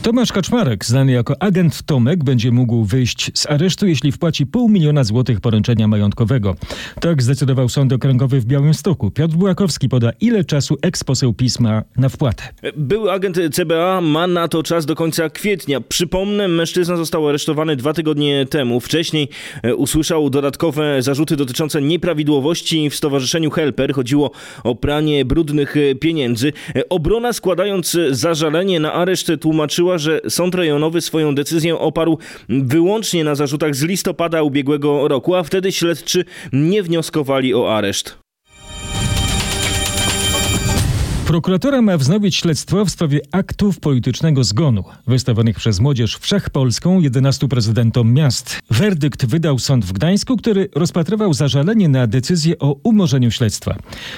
Tomasz 0.03 0.31
Kaczmarek, 0.31 0.85
znany 0.85 1.11
jako 1.11 1.41
agent 1.41 1.83
Tomek, 1.83 2.23
będzie 2.23 2.51
mógł 2.51 2.83
wyjść 2.83 3.31
z 3.33 3.49
aresztu, 3.49 3.87
jeśli 3.87 4.11
wpłaci 4.11 4.45
pół 4.45 4.69
miliona 4.69 5.03
złotych 5.03 5.41
poręczenia 5.41 5.87
majątkowego. 5.87 6.55
Tak 6.99 7.23
zdecydował 7.23 7.69
Sąd 7.69 7.93
Okręgowy 7.93 8.39
w 8.39 8.45
Białymstoku. 8.45 9.11
Piotr 9.11 9.35
Bułakowski 9.35 9.89
poda, 9.89 10.11
ile 10.21 10.43
czasu 10.43 10.77
eksposeł 10.81 11.33
pisma 11.33 11.83
na 11.97 12.09
wpłatę. 12.09 12.43
Były 12.77 13.11
agent 13.11 13.37
CBA 13.51 14.01
ma 14.01 14.27
na 14.27 14.47
to 14.47 14.63
czas 14.63 14.85
do 14.85 14.95
końca 14.95 15.29
kwietnia. 15.29 15.81
Przypomnę, 15.81 16.47
mężczyzna 16.47 16.97
został 16.97 17.29
aresztowany 17.29 17.75
dwa 17.75 17.93
tygodnie 17.93 18.45
temu. 18.45 18.79
Wcześniej 18.79 19.29
e, 19.63 19.75
usłyszał 19.75 20.29
dodatkowe 20.29 21.01
zarzuty 21.01 21.35
dotyczące 21.35 21.81
nieprawidłowości 21.81 22.89
w 22.89 22.95
Stowarzyszeniu 22.95 23.51
Helper. 23.51 23.93
Chodziło 23.93 24.31
o 24.63 24.75
pranie 24.75 25.25
brudnych 25.25 25.77
e, 25.77 25.95
pieniędzy. 25.95 26.53
E, 26.75 26.89
Obrona 26.89 27.33
składając 27.33 27.97
zażalenie 28.11 28.79
na 28.79 28.93
areszt 28.93 29.31
tłumaczyła, 29.41 29.92
że 29.97 30.21
sąd 30.29 30.55
rejonowy 30.55 31.01
swoją 31.01 31.35
decyzję 31.35 31.79
oparł 31.79 32.17
wyłącznie 32.49 33.23
na 33.23 33.35
zarzutach 33.35 33.75
z 33.75 33.83
listopada 33.83 34.43
ubiegłego 34.43 35.07
roku, 35.07 35.35
a 35.35 35.43
wtedy 35.43 35.71
śledczy 35.71 36.25
nie 36.53 36.83
wnioskowali 36.83 37.53
o 37.53 37.75
areszt. 37.77 38.22
Prokuratora 41.27 41.81
ma 41.81 41.97
wznowić 41.97 42.35
śledztwo 42.35 42.85
w 42.85 42.89
sprawie 42.89 43.21
aktów 43.31 43.79
politycznego 43.79 44.43
zgonu 44.43 44.83
wystawionych 45.07 45.57
przez 45.57 45.79
Młodzież 45.79 46.17
Wszechpolską 46.17 46.99
11 46.99 47.47
prezydentom 47.47 48.13
miast. 48.13 48.59
Werdykt 48.69 49.25
wydał 49.25 49.59
sąd 49.59 49.85
w 49.85 49.93
Gdańsku, 49.93 50.37
który 50.37 50.69
rozpatrywał 50.75 51.33
zażalenie 51.33 51.89
na 51.89 52.07
decyzję 52.07 52.59
o 52.59 52.75
umorzeniu 52.83 53.31
śledztwa. 53.31 53.75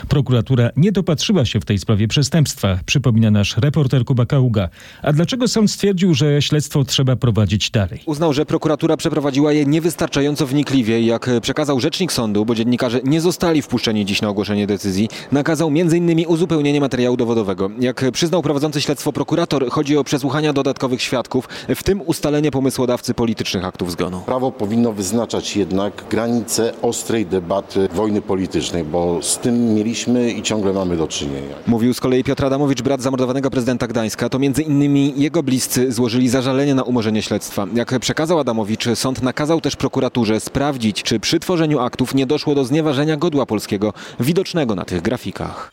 Prokuratura 0.07 0.69
nie 0.77 0.91
dopatrzyła 0.91 1.45
się 1.45 1.59
w 1.59 1.65
tej 1.65 1.79
sprawie 1.79 2.07
przestępstwa, 2.07 2.79
przypomina 2.85 3.31
nasz 3.31 3.57
reporter 3.57 4.05
Kuba 4.05 4.25
Kaługa. 4.25 4.69
A 5.01 5.13
dlaczego 5.13 5.47
sąd 5.47 5.71
stwierdził, 5.71 6.13
że 6.13 6.41
śledztwo 6.41 6.83
trzeba 6.83 7.15
prowadzić 7.15 7.71
dalej? 7.71 8.01
Uznał, 8.05 8.33
że 8.33 8.45
prokuratura 8.45 8.97
przeprowadziła 8.97 9.53
je 9.53 9.65
niewystarczająco 9.65 10.47
wnikliwie, 10.47 11.01
jak 11.01 11.29
przekazał 11.41 11.79
rzecznik 11.79 12.11
sądu, 12.11 12.45
bo 12.45 12.55
dziennikarze 12.55 13.01
nie 13.03 13.21
zostali 13.21 13.61
wpuszczeni 13.61 14.05
dziś 14.05 14.21
na 14.21 14.29
ogłoszenie 14.29 14.67
decyzji. 14.67 15.09
Nakazał 15.31 15.67
m.in. 15.67 16.25
uzupełnienie 16.27 16.81
materiału 16.81 16.94
dowodowego. 17.17 17.69
Jak 17.79 18.05
przyznał 18.11 18.41
prowadzący 18.41 18.81
śledztwo 18.81 19.11
prokurator, 19.13 19.69
chodzi 19.69 19.97
o 19.97 20.03
przesłuchania 20.03 20.53
dodatkowych 20.53 21.01
świadków, 21.01 21.49
w 21.75 21.83
tym 21.83 22.01
ustalenie 22.05 22.51
pomysłodawcy 22.51 23.13
politycznych 23.13 23.65
aktów 23.65 23.91
zgonu. 23.91 24.21
Prawo 24.25 24.51
powinno 24.51 24.91
wyznaczać 24.91 25.55
jednak 25.57 26.05
granice 26.09 26.73
ostrej 26.81 27.25
debaty 27.25 27.87
wojny 27.93 28.21
politycznej, 28.21 28.83
bo 28.83 29.19
z 29.21 29.37
tym 29.37 29.73
mieliśmy 29.73 30.31
i 30.31 30.41
ciągle 30.41 30.73
mamy 30.73 30.97
do 30.97 31.07
czynienia. 31.07 31.55
Mówił 31.67 31.93
z 31.93 31.99
kolei 31.99 32.23
Piotr 32.23 32.45
Adamowicz, 32.45 32.81
brat 32.81 33.01
zamordowanego 33.01 33.49
prezydenta 33.49 33.87
Gdańska. 33.87 34.29
To 34.29 34.39
między 34.39 34.61
innymi 34.61 35.13
jego 35.17 35.43
bliscy 35.43 35.91
złożyli 35.91 36.29
zażalenie 36.29 36.75
na 36.75 36.83
umorzenie 36.83 37.21
śledztwa. 37.21 37.67
Jak 37.75 37.99
przekazał 37.99 38.39
Adamowicz, 38.39 38.85
sąd 38.95 39.21
nakazał 39.21 39.61
też 39.61 39.75
prokuraturze 39.75 40.39
sprawdzić, 40.39 41.03
czy 41.03 41.19
przy 41.19 41.39
tworzeniu 41.39 41.79
aktów 41.79 42.15
nie 42.15 42.25
doszło 42.25 42.55
do 42.55 42.65
znieważenia 42.65 43.17
godła 43.17 43.45
polskiego, 43.45 43.93
widocznego 44.19 44.75
na 44.75 44.85
tych 44.85 45.01
grafikach. 45.01 45.71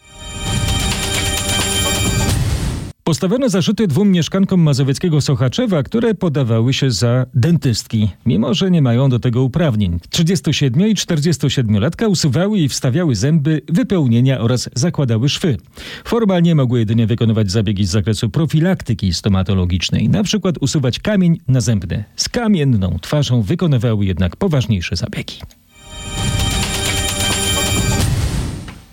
Postawiono 3.05 3.49
zarzuty 3.49 3.87
dwóm 3.87 4.11
mieszkankom 4.11 4.61
mazowieckiego 4.61 5.21
Sochaczewa, 5.21 5.83
które 5.83 6.15
podawały 6.15 6.73
się 6.73 6.91
za 6.91 7.27
dentystki, 7.35 8.09
mimo 8.27 8.55
że 8.55 8.71
nie 8.71 8.83
mają 8.83 9.09
do 9.09 9.19
tego 9.19 9.43
uprawnień. 9.43 9.99
37 10.11 10.89
i 10.89 10.95
47-latka 10.95 12.09
usuwały 12.09 12.59
i 12.59 12.69
wstawiały 12.69 13.15
zęby, 13.15 13.63
wypełnienia 13.69 14.41
oraz 14.41 14.71
zakładały 14.75 15.29
szwy. 15.29 15.57
Formalnie 16.05 16.55
mogły 16.55 16.79
jedynie 16.79 17.07
wykonywać 17.07 17.51
zabiegi 17.51 17.85
z 17.85 17.91
zakresu 17.91 18.31
profilaktyki 18.31 19.13
stomatologicznej, 19.13 20.09
na 20.09 20.23
przykład 20.23 20.59
usuwać 20.61 20.99
kamień 20.99 21.39
nazębny. 21.49 22.05
Z 22.17 22.29
kamienną 22.29 22.99
twarzą 23.01 23.43
wykonywały 23.43 24.05
jednak 24.05 24.37
poważniejsze 24.37 24.97
zabiegi. 24.97 25.41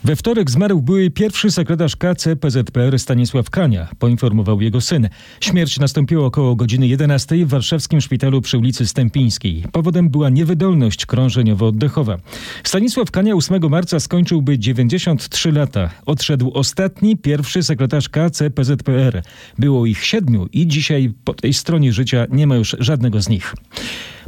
We 0.04 0.16
wtorek 0.16 0.52
zmarł 0.52 0.82
były 0.82 1.10
pierwszy 1.10 1.52
sekretarz 1.52 1.96
KC 1.96 2.36
PZPR 2.36 3.00
Stanisław 3.00 3.50
Kania, 3.50 3.88
poinformował 4.00 4.62
jego 4.62 4.82
syn. 4.82 5.10
Śmierć 5.42 5.80
nastąpiła 5.80 6.26
około 6.26 6.56
godziny 6.56 6.88
11 6.88 7.46
w 7.46 7.50
warszawskim 7.50 8.02
szpitalu 8.02 8.42
przy 8.42 8.58
ulicy 8.58 8.88
Stępińskiej. 8.88 9.64
Powodem 9.72 10.10
była 10.10 10.30
niewydolność 10.30 11.06
krążeniowo-oddechowa. 11.06 12.18
Stanisław 12.64 13.12
Kania 13.12 13.36
8 13.36 13.70
marca 13.70 14.00
skończyłby 14.00 14.60
93 14.60 15.52
lata. 15.52 15.90
Odszedł 16.06 16.52
ostatni, 16.54 17.18
pierwszy 17.18 17.64
sekretarz 17.64 18.10
KC 18.10 18.50
PZPR. 18.56 19.24
Było 19.58 19.86
ich 19.86 20.06
siedmiu 20.06 20.48
i 20.54 20.68
dzisiaj 20.68 21.14
po 21.24 21.34
tej 21.34 21.54
stronie 21.54 21.94
życia 21.94 22.26
nie 22.30 22.48
ma 22.48 22.56
już 22.56 22.76
żadnego 22.80 23.22
z 23.22 23.30
nich. 23.30 23.56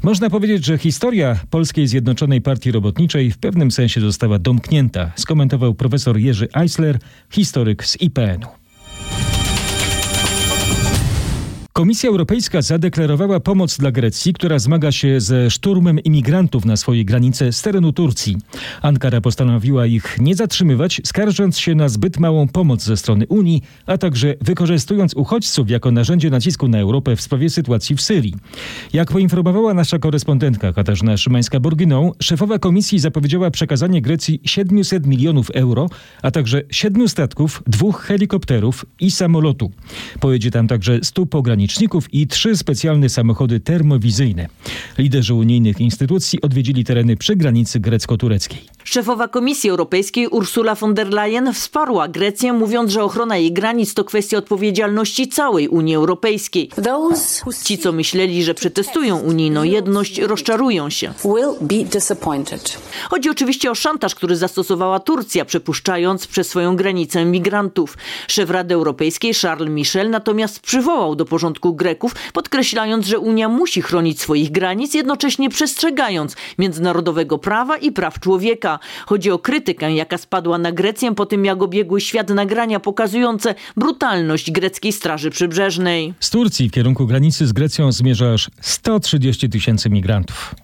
Można 0.03 0.29
powiedzieć, 0.29 0.65
że 0.65 0.77
historia 0.77 1.39
Polskiej 1.49 1.87
Zjednoczonej 1.87 2.41
Partii 2.41 2.71
Robotniczej 2.71 3.31
w 3.31 3.37
pewnym 3.37 3.71
sensie 3.71 4.01
została 4.01 4.39
domknięta, 4.39 5.11
skomentował 5.15 5.73
profesor 5.73 6.17
Jerzy 6.17 6.47
Eisler, 6.53 6.99
historyk 7.29 7.85
z 7.85 8.01
IPN-u. 8.01 8.60
Komisja 11.73 12.09
Europejska 12.09 12.61
zadeklarowała 12.61 13.39
pomoc 13.39 13.77
dla 13.77 13.91
Grecji, 13.91 14.33
która 14.33 14.59
zmaga 14.59 14.91
się 14.91 15.21
ze 15.21 15.49
szturmem 15.49 15.99
imigrantów 15.99 16.65
na 16.65 16.77
swojej 16.77 17.05
granicy 17.05 17.51
z 17.51 17.61
terenu 17.61 17.93
Turcji. 17.93 18.37
Ankara 18.81 19.21
postanowiła 19.21 19.85
ich 19.85 20.17
nie 20.19 20.35
zatrzymywać, 20.35 21.01
skarżąc 21.05 21.57
się 21.57 21.75
na 21.75 21.89
zbyt 21.89 22.19
małą 22.19 22.47
pomoc 22.47 22.83
ze 22.83 22.97
strony 22.97 23.27
Unii, 23.27 23.61
a 23.85 23.97
także 23.97 24.35
wykorzystując 24.41 25.13
uchodźców 25.13 25.69
jako 25.69 25.91
narzędzie 25.91 26.29
nacisku 26.29 26.67
na 26.67 26.79
Europę 26.79 27.15
w 27.15 27.21
sprawie 27.21 27.49
sytuacji 27.49 27.95
w 27.95 28.01
Syrii. 28.01 28.35
Jak 28.93 29.11
poinformowała 29.11 29.73
nasza 29.73 29.99
korespondentka 29.99 30.73
Katarzyna 30.73 31.15
Szymańska-Borginą, 31.17 32.11
szefowa 32.21 32.59
komisji 32.59 32.99
zapowiedziała 32.99 33.51
przekazanie 33.51 34.01
Grecji 34.01 34.41
700 34.45 35.05
milionów 35.05 35.49
euro, 35.49 35.89
a 36.21 36.31
także 36.31 36.61
siedmiu 36.71 37.07
statków, 37.07 37.63
dwóch 37.67 38.01
helikopterów 38.01 38.85
i 38.99 39.11
samolotu. 39.11 39.71
Pojedzie 40.19 40.51
tam 40.51 40.67
także 40.67 40.99
100 41.03 41.25
pograniczników 41.25 41.60
i 42.11 42.27
trzy 42.27 42.57
specjalne 42.57 43.09
samochody 43.09 43.59
termowizyjne. 43.59 44.47
Liderzy 44.97 45.33
unijnych 45.33 45.79
instytucji 45.79 46.41
odwiedzili 46.41 46.83
tereny 46.83 47.17
przy 47.17 47.35
granicy 47.35 47.79
grecko-tureckiej. 47.79 48.59
Szefowa 48.83 49.27
Komisji 49.27 49.69
Europejskiej 49.69 50.27
Ursula 50.27 50.75
von 50.75 50.93
der 50.93 51.09
Leyen 51.09 51.53
wsparła 51.53 52.07
Grecję, 52.07 52.53
mówiąc, 52.53 52.91
że 52.91 53.03
ochrona 53.03 53.37
jej 53.37 53.51
granic 53.51 53.93
to 53.93 54.03
kwestia 54.03 54.37
odpowiedzialności 54.37 55.27
całej 55.27 55.67
Unii 55.67 55.95
Europejskiej. 55.95 56.69
Ci, 57.63 57.77
co 57.77 57.91
myśleli, 57.91 58.43
że 58.43 58.53
przetestują 58.53 59.17
unijną 59.17 59.63
jedność, 59.63 60.19
rozczarują 60.19 60.89
się. 60.89 61.13
Chodzi 63.09 63.29
oczywiście 63.29 63.71
o 63.71 63.75
szantaż, 63.75 64.15
który 64.15 64.35
zastosowała 64.35 64.99
Turcja, 64.99 65.45
przepuszczając 65.45 66.27
przez 66.27 66.47
swoją 66.47 66.75
granicę 66.75 67.25
migrantów. 67.25 67.97
Szef 68.27 68.49
Rady 68.49 68.73
Europejskiej 68.73 69.33
Charles 69.33 69.69
Michel 69.69 70.09
natomiast 70.09 70.59
przywołał 70.59 71.15
do 71.15 71.25
porządku 71.25 71.73
Greków, 71.73 72.15
podkreślając, 72.33 73.05
że 73.05 73.19
Unia 73.19 73.49
musi 73.49 73.81
chronić 73.81 74.21
swoich 74.21 74.51
granic, 74.51 74.93
jednocześnie 74.93 75.49
przestrzegając 75.49 76.35
międzynarodowego 76.57 77.37
prawa 77.37 77.77
i 77.77 77.91
praw 77.91 78.19
człowieka. 78.19 78.70
Chodzi 79.05 79.31
o 79.31 79.39
krytykę, 79.39 79.93
jaka 79.93 80.17
spadła 80.17 80.57
na 80.57 80.71
Grecję 80.71 81.15
po 81.15 81.25
tym, 81.25 81.45
jak 81.45 81.61
obiegły 81.63 82.01
świat 82.01 82.29
nagrania 82.29 82.79
pokazujące 82.79 83.55
brutalność 83.77 84.51
greckiej 84.51 84.91
Straży 84.91 85.29
Przybrzeżnej. 85.29 86.13
Z 86.19 86.29
Turcji 86.29 86.69
w 86.69 86.71
kierunku 86.71 87.07
granicy 87.07 87.47
z 87.47 87.53
Grecją 87.53 87.91
zmierza 87.91 88.33
aż 88.33 88.49
130 88.61 89.49
tysięcy 89.49 89.89
migrantów. 89.89 90.55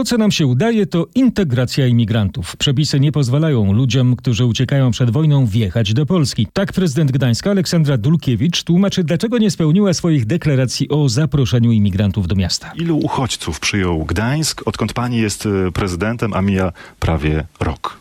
To, 0.00 0.04
co 0.04 0.18
nam 0.18 0.30
się 0.30 0.46
udaje, 0.46 0.86
to 0.86 1.06
integracja 1.14 1.86
imigrantów. 1.86 2.56
Przepisy 2.56 3.00
nie 3.00 3.12
pozwalają 3.12 3.72
ludziom, 3.72 4.16
którzy 4.16 4.44
uciekają 4.44 4.90
przed 4.90 5.10
wojną, 5.10 5.46
wjechać 5.46 5.94
do 5.94 6.06
Polski. 6.06 6.46
Tak 6.52 6.72
prezydent 6.72 7.12
Gdańska 7.12 7.50
Aleksandra 7.50 7.96
Dulkiewicz 7.96 8.62
tłumaczy, 8.62 9.04
dlaczego 9.04 9.38
nie 9.38 9.50
spełniła 9.50 9.94
swoich 9.94 10.26
deklaracji 10.26 10.88
o 10.88 11.08
zaproszeniu 11.08 11.72
imigrantów 11.72 12.26
do 12.26 12.34
miasta. 12.34 12.72
Ilu 12.76 12.98
uchodźców 12.98 13.60
przyjął 13.60 14.04
Gdańsk, 14.04 14.62
odkąd 14.68 14.92
pani 14.92 15.18
jest 15.18 15.46
e, 15.46 15.72
prezydentem, 15.72 16.34
a 16.34 16.42
mija 16.42 16.72
prawie 17.00 17.46
rok? 17.60 18.00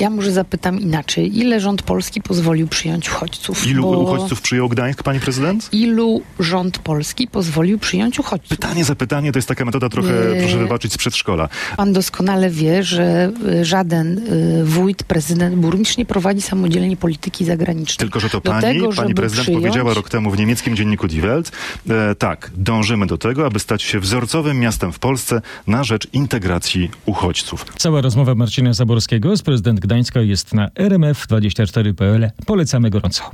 Ja 0.00 0.10
może 0.10 0.32
zapytam 0.32 0.80
inaczej. 0.80 1.38
Ile 1.38 1.60
rząd 1.60 1.82
polski 1.82 2.20
pozwolił 2.22 2.68
przyjąć 2.68 3.10
uchodźców? 3.10 3.66
Ilu 3.66 3.82
Bo 3.82 3.98
uchodźców 3.98 4.40
przyjął 4.40 4.68
Gdańsk, 4.68 5.02
pani 5.02 5.20
prezydent? 5.20 5.68
Ilu 5.72 6.22
rząd 6.40 6.78
polski 6.78 7.28
pozwolił 7.28 7.78
przyjąć 7.78 8.18
uchodźców? 8.18 8.48
Pytanie 8.58 8.84
za 8.84 8.94
pytanie 8.94 9.32
to 9.32 9.38
jest 9.38 9.48
taka 9.48 9.64
metoda 9.64 9.88
trochę, 9.88 10.12
Nie. 10.34 10.40
proszę 10.40 10.58
wybaczyć, 10.58 10.92
z 10.92 10.96
przedszkola. 10.98 11.48
Pan 11.76 11.92
doskonale 11.92 12.50
wie, 12.50 12.82
że 12.82 13.32
y, 13.60 13.64
żaden 13.64 14.18
y, 14.18 14.64
wójt, 14.64 15.02
prezydent, 15.02 15.54
burmistrz 15.56 15.96
nie 15.96 16.06
prowadzi 16.06 16.42
samodzielnie 16.42 16.96
polityki 16.96 17.44
zagranicznej. 17.44 17.98
Tylko, 17.98 18.20
że 18.20 18.30
to 18.30 18.40
pani, 18.40 18.62
tego, 18.62 18.92
pani 18.92 19.14
prezydent 19.14 19.48
przyjąć- 19.48 19.60
powiedziała 19.60 19.94
rok 19.94 20.08
temu 20.08 20.30
w 20.30 20.38
niemieckim 20.38 20.76
dzienniku 20.76 21.08
Die 21.08 21.22
Welt, 21.22 21.52
e, 21.90 22.14
tak, 22.14 22.50
dążymy 22.56 23.06
do 23.06 23.18
tego, 23.18 23.46
aby 23.46 23.58
stać 23.58 23.82
się 23.82 24.00
wzorcowym 24.00 24.58
miastem 24.60 24.92
w 24.92 24.98
Polsce 24.98 25.40
na 25.66 25.84
rzecz 25.84 26.08
integracji 26.12 26.90
uchodźców. 27.06 27.64
Cała 27.78 28.00
rozmowa 28.00 28.34
Marcina 28.34 28.72
Zaborskiego 28.72 29.36
z 29.36 29.42
prezydent 29.58 29.80
Gdańska 29.80 30.20
jest 30.20 30.54
na 30.54 30.68
rmf24.pl. 30.68 32.30
Polecamy 32.46 32.90
gorąco. 32.90 33.30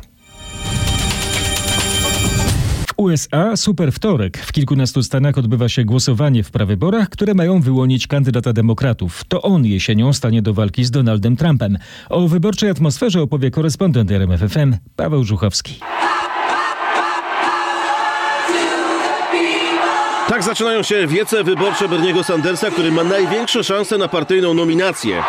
USA 2.96 3.56
super 3.56 3.92
wtorek. 3.92 4.38
W 4.38 4.52
kilkunastu 4.52 5.02
stanach 5.02 5.38
odbywa 5.38 5.68
się 5.68 5.84
głosowanie 5.84 6.42
w 6.42 6.50
prawyborach, 6.50 7.08
które 7.08 7.34
mają 7.34 7.60
wyłonić 7.60 8.06
kandydata 8.06 8.52
demokratów. 8.52 9.24
To 9.28 9.42
on 9.42 9.64
jesienią 9.64 10.12
stanie 10.12 10.42
do 10.42 10.54
walki 10.54 10.84
z 10.84 10.90
Donaldem 10.90 11.36
Trumpem. 11.36 11.78
O 12.08 12.28
wyborczej 12.28 12.70
atmosferze 12.70 13.22
opowie 13.22 13.50
korespondent 13.50 14.10
RMFFM 14.10 14.76
Paweł 14.96 15.24
Żuchowski. 15.24 15.80
Tak 20.28 20.42
zaczynają 20.42 20.82
się 20.82 21.06
wiece 21.06 21.44
wyborcze 21.44 21.88
Berniego 21.88 22.24
Sandersa, 22.24 22.70
który 22.70 22.92
ma 22.92 23.04
największe 23.04 23.64
szanse 23.64 23.98
na 23.98 24.08
partyjną 24.08 24.54
nominację. 24.54 25.22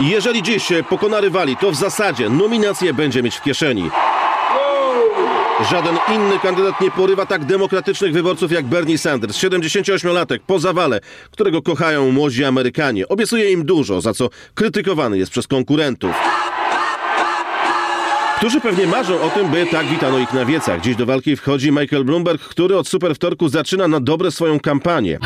Jeżeli 0.00 0.42
dziś 0.42 0.68
pokona 0.90 1.20
rywali, 1.20 1.56
to 1.56 1.70
w 1.70 1.76
zasadzie 1.76 2.28
nominację 2.28 2.94
będzie 2.94 3.22
mieć 3.22 3.36
w 3.36 3.42
kieszeni. 3.42 3.90
Żaden 5.70 5.98
inny 6.14 6.38
kandydat 6.38 6.80
nie 6.80 6.90
porywa 6.90 7.26
tak 7.26 7.44
demokratycznych 7.44 8.12
wyborców 8.12 8.52
jak 8.52 8.64
Bernie 8.64 8.98
Sanders, 8.98 9.38
78-latek 9.38 10.38
po 10.46 10.58
zawale, 10.58 11.00
którego 11.30 11.62
kochają 11.62 12.12
młodzi 12.12 12.44
Amerykanie. 12.44 13.08
Obiecuje 13.08 13.52
im 13.52 13.64
dużo, 13.64 14.00
za 14.00 14.14
co 14.14 14.28
krytykowany 14.54 15.18
jest 15.18 15.32
przez 15.32 15.46
konkurentów. 15.46 16.10
Którzy 18.42 18.60
pewnie 18.60 18.86
marzą 18.86 19.20
o 19.20 19.30
tym, 19.30 19.50
by 19.50 19.66
tak 19.66 19.86
witano 19.86 20.18
ich 20.18 20.32
na 20.32 20.44
wiecach. 20.44 20.80
Dziś 20.80 20.96
do 20.96 21.06
walki 21.06 21.36
wchodzi 21.36 21.72
Michael 21.72 22.04
Bloomberg, 22.04 22.42
który 22.42 22.76
od 22.76 22.88
super 22.88 23.14
wtorku 23.14 23.48
zaczyna 23.48 23.88
na 23.88 24.00
dobre 24.00 24.30
swoją 24.30 24.60
kampanię. 24.60 25.18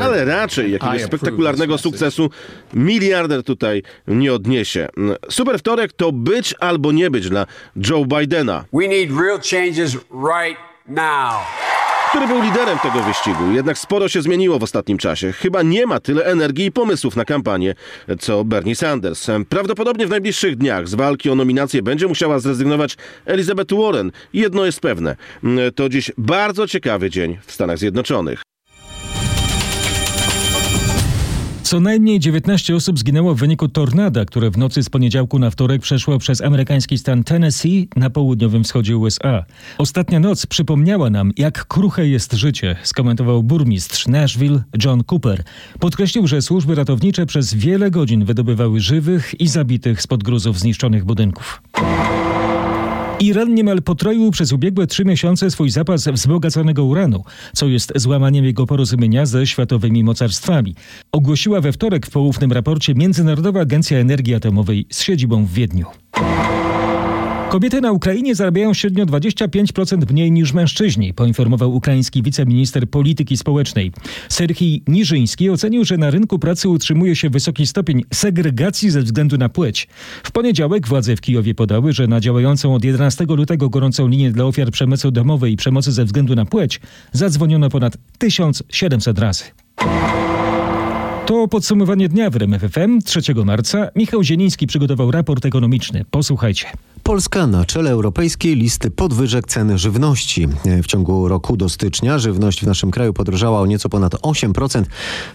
Ale 0.00 0.24
raczej 0.24 0.72
jakiegoś 0.72 1.02
spektakularnego 1.02 1.78
sukcesu 1.78 2.30
miliarder 2.74 3.42
tutaj 3.42 3.82
nie 4.08 4.34
odniesie. 4.34 4.88
Super 5.30 5.58
wtorek 5.58 5.92
to 5.92 6.12
być 6.12 6.54
albo 6.60 6.92
nie 6.92 7.10
być 7.10 7.28
dla 7.28 7.46
Joe 7.76 8.04
Bidena. 8.04 8.64
We 8.72 8.88
need 8.88 9.10
real 9.10 9.40
changes 9.50 9.96
right 10.12 10.58
now 10.86 11.77
który 12.08 12.26
był 12.26 12.42
liderem 12.42 12.78
tego 12.78 13.02
wyścigu. 13.02 13.52
Jednak 13.52 13.78
sporo 13.78 14.08
się 14.08 14.22
zmieniło 14.22 14.58
w 14.58 14.62
ostatnim 14.62 14.98
czasie. 14.98 15.32
Chyba 15.32 15.62
nie 15.62 15.86
ma 15.86 16.00
tyle 16.00 16.24
energii 16.24 16.66
i 16.66 16.72
pomysłów 16.72 17.16
na 17.16 17.24
kampanię, 17.24 17.74
co 18.20 18.44
Bernie 18.44 18.76
Sanders. 18.76 19.26
Prawdopodobnie 19.48 20.06
w 20.06 20.10
najbliższych 20.10 20.56
dniach 20.56 20.88
z 20.88 20.94
walki 20.94 21.30
o 21.30 21.34
nominację 21.34 21.82
będzie 21.82 22.06
musiała 22.06 22.38
zrezygnować 22.38 22.96
Elizabeth 23.26 23.74
Warren. 23.74 24.12
Jedno 24.32 24.64
jest 24.64 24.80
pewne. 24.80 25.16
To 25.74 25.88
dziś 25.88 26.12
bardzo 26.18 26.66
ciekawy 26.66 27.10
dzień 27.10 27.38
w 27.46 27.52
Stanach 27.52 27.78
Zjednoczonych. 27.78 28.42
Co 31.68 31.80
najmniej 31.80 32.20
19 32.20 32.76
osób 32.76 32.98
zginęło 32.98 33.34
w 33.34 33.38
wyniku 33.38 33.68
tornada, 33.68 34.24
które 34.24 34.50
w 34.50 34.58
nocy 34.58 34.82
z 34.82 34.90
poniedziałku 34.90 35.38
na 35.38 35.50
wtorek 35.50 35.82
przeszło 35.82 36.18
przez 36.18 36.40
amerykański 36.40 36.98
stan 36.98 37.24
Tennessee 37.24 37.88
na 37.96 38.10
południowym 38.10 38.64
wschodzie 38.64 38.96
USA. 38.96 39.44
Ostatnia 39.78 40.20
noc 40.20 40.46
przypomniała 40.46 41.10
nam, 41.10 41.32
jak 41.36 41.66
kruche 41.66 42.06
jest 42.06 42.32
życie, 42.32 42.76
skomentował 42.82 43.42
burmistrz 43.42 44.06
Nashville 44.06 44.62
John 44.84 45.02
Cooper. 45.12 45.42
Podkreślił, 45.80 46.26
że 46.26 46.42
służby 46.42 46.74
ratownicze 46.74 47.26
przez 47.26 47.54
wiele 47.54 47.90
godzin 47.90 48.24
wydobywały 48.24 48.80
żywych 48.80 49.40
i 49.40 49.48
zabitych 49.48 50.02
spod 50.02 50.22
gruzów 50.22 50.58
zniszczonych 50.58 51.04
budynków. 51.04 51.62
Iran 53.20 53.54
niemal 53.54 53.82
potroił 53.82 54.30
przez 54.30 54.52
ubiegłe 54.52 54.86
trzy 54.86 55.04
miesiące 55.04 55.50
swój 55.50 55.70
zapas 55.70 56.08
wzbogaconego 56.08 56.84
uranu, 56.84 57.24
co 57.54 57.66
jest 57.66 57.92
złamaniem 57.96 58.44
jego 58.44 58.66
porozumienia 58.66 59.26
ze 59.26 59.46
światowymi 59.46 60.04
mocarstwami. 60.04 60.74
Ogłosiła 61.12 61.60
we 61.60 61.72
wtorek 61.72 62.06
w 62.06 62.10
poufnym 62.10 62.52
raporcie 62.52 62.94
Międzynarodowa 62.94 63.60
Agencja 63.60 63.98
Energii 63.98 64.34
Atomowej 64.34 64.86
z 64.90 65.02
siedzibą 65.02 65.44
w 65.44 65.52
Wiedniu. 65.52 65.86
Kobiety 67.50 67.80
na 67.80 67.92
Ukrainie 67.92 68.34
zarabiają 68.34 68.74
średnio 68.74 69.06
25% 69.06 70.12
mniej 70.12 70.32
niż 70.32 70.52
mężczyźni, 70.52 71.14
poinformował 71.14 71.74
ukraiński 71.74 72.22
wiceminister 72.22 72.90
polityki 72.90 73.36
społecznej. 73.36 73.92
Serhii 74.28 74.82
Niżyński 74.88 75.50
ocenił, 75.50 75.84
że 75.84 75.96
na 75.96 76.10
rynku 76.10 76.38
pracy 76.38 76.68
utrzymuje 76.68 77.16
się 77.16 77.30
wysoki 77.30 77.66
stopień 77.66 78.04
segregacji 78.14 78.90
ze 78.90 79.02
względu 79.02 79.38
na 79.38 79.48
płeć. 79.48 79.88
W 80.24 80.30
poniedziałek 80.30 80.88
władze 80.88 81.16
w 81.16 81.20
Kijowie 81.20 81.54
podały, 81.54 81.92
że 81.92 82.06
na 82.06 82.20
działającą 82.20 82.74
od 82.74 82.84
11 82.84 83.24
lutego 83.28 83.68
gorącą 83.68 84.08
linię 84.08 84.30
dla 84.30 84.44
ofiar 84.44 84.70
przemocy 84.70 85.12
domowej 85.12 85.52
i 85.52 85.56
przemocy 85.56 85.92
ze 85.92 86.04
względu 86.04 86.34
na 86.34 86.44
płeć 86.44 86.80
zadzwoniono 87.12 87.70
ponad 87.70 87.96
1700 88.18 89.18
razy. 89.18 89.44
To 91.26 91.48
podsumowanie 91.48 92.08
dnia 92.08 92.30
w 92.30 92.36
RMFFM 92.36 92.98
3 93.04 93.20
marca. 93.44 93.88
Michał 93.96 94.22
Zieniński 94.22 94.66
przygotował 94.66 95.10
raport 95.10 95.46
ekonomiczny. 95.46 96.04
Posłuchajcie. 96.10 96.66
Polska 97.08 97.46
na 97.46 97.64
czele 97.64 97.90
europejskiej 97.90 98.56
listy 98.56 98.90
podwyżek 98.90 99.46
cen 99.46 99.78
żywności. 99.78 100.48
W 100.82 100.86
ciągu 100.86 101.28
roku 101.28 101.56
do 101.56 101.68
stycznia 101.68 102.18
żywność 102.18 102.60
w 102.60 102.66
naszym 102.66 102.90
kraju 102.90 103.12
podrożała 103.12 103.60
o 103.60 103.66
nieco 103.66 103.88
ponad 103.88 104.14
8%. 104.14 104.84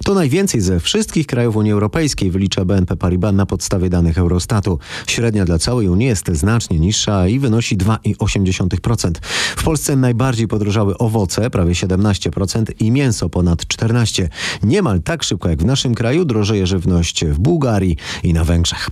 To 0.06 0.13
najwięcej 0.13 0.62
ze 0.62 0.80
wszystkich 0.80 1.27
krajów 1.27 1.56
Unii 1.56 1.72
Europejskiej, 1.72 2.32
wylicza 2.32 2.65
BNP 2.65 2.96
Paribas 2.96 3.34
na 3.34 3.46
podstawie 3.46 3.89
danych 3.89 4.18
Eurostatu. 4.18 4.80
Średnia 5.08 5.46
dla 5.46 5.60
całej 5.60 5.88
Unii 5.88 6.08
jest 6.08 6.32
znacznie 6.32 6.80
niższa 6.80 7.27
i 7.27 7.39
wynosi 7.39 7.77
2,8%. 7.77 9.12
W 9.56 9.63
Polsce 9.63 9.96
najbardziej 9.96 10.48
podrożały 10.48 10.98
owoce, 10.98 11.50
prawie 11.50 11.74
17% 11.74 12.65
i 12.80 12.92
mięso 12.92 13.30
ponad 13.30 13.65
14%. 13.65 14.27
Niemal 14.63 15.01
tak 15.01 15.24
szybko 15.24 15.50
jak 15.50 15.62
w 15.62 15.65
naszym 15.65 15.96
kraju 15.96 16.25
drożeje 16.25 16.68
żywność 16.68 17.25
w 17.25 17.40
Bułgarii 17.40 17.98
i 18.24 18.33
na 18.33 18.44
Węgrzech. 18.44 18.90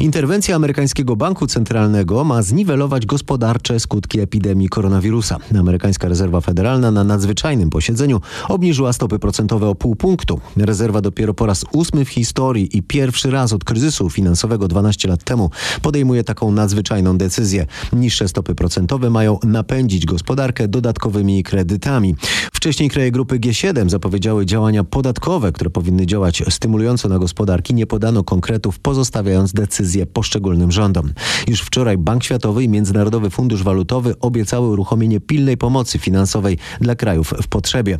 Interwencja 0.00 0.56
amerykańskiego 0.56 1.16
banku 1.16 1.46
centralnego 1.46 2.17
ma 2.24 2.42
zniwelować 2.42 3.06
gospodarcze 3.06 3.80
skutki 3.80 4.20
epidemii 4.20 4.68
koronawirusa. 4.68 5.36
Amerykańska 5.58 6.08
Rezerwa 6.08 6.40
Federalna 6.40 6.90
na 6.90 7.04
nadzwyczajnym 7.04 7.70
posiedzeniu 7.70 8.20
obniżyła 8.48 8.92
stopy 8.92 9.18
procentowe 9.18 9.68
o 9.68 9.74
pół 9.74 9.96
punktu. 9.96 10.40
Rezerwa 10.56 11.00
dopiero 11.00 11.34
po 11.34 11.46
raz 11.46 11.64
ósmy 11.72 12.04
w 12.04 12.08
historii 12.08 12.78
i 12.78 12.82
pierwszy 12.82 13.30
raz 13.30 13.52
od 13.52 13.64
kryzysu 13.64 14.10
finansowego 14.10 14.68
12 14.68 15.08
lat 15.08 15.24
temu 15.24 15.50
podejmuje 15.82 16.24
taką 16.24 16.50
nadzwyczajną 16.50 17.18
decyzję. 17.18 17.66
Niższe 17.92 18.28
stopy 18.28 18.54
procentowe 18.54 19.10
mają 19.10 19.38
napędzić 19.44 20.06
gospodarkę 20.06 20.68
dodatkowymi 20.68 21.42
kredytami. 21.42 22.14
Wcześniej 22.52 22.90
kraje 22.90 23.10
grupy 23.10 23.38
G7 23.38 23.88
zapowiedziały 23.88 24.46
działania 24.46 24.84
podatkowe, 24.84 25.52
które 25.52 25.70
powinny 25.70 26.06
działać 26.06 26.42
stymulująco 26.48 27.08
na 27.08 27.18
gospodarki. 27.18 27.74
Nie 27.74 27.86
podano 27.86 28.24
konkretów, 28.24 28.78
pozostawiając 28.78 29.52
decyzje 29.52 30.06
poszczególnym 30.06 30.72
rządom. 30.72 31.12
Już 31.46 31.60
wczoraj 31.60 31.98
Bank 32.08 32.24
Światowy 32.24 32.64
i 32.64 32.68
Międzynarodowy 32.68 33.30
Fundusz 33.30 33.62
Walutowy 33.62 34.14
obiecały 34.20 34.68
uruchomienie 34.68 35.20
pilnej 35.20 35.56
pomocy 35.56 35.98
finansowej 35.98 36.58
dla 36.80 36.94
krajów 36.94 37.34
w 37.42 37.48
potrzebie. 37.48 37.98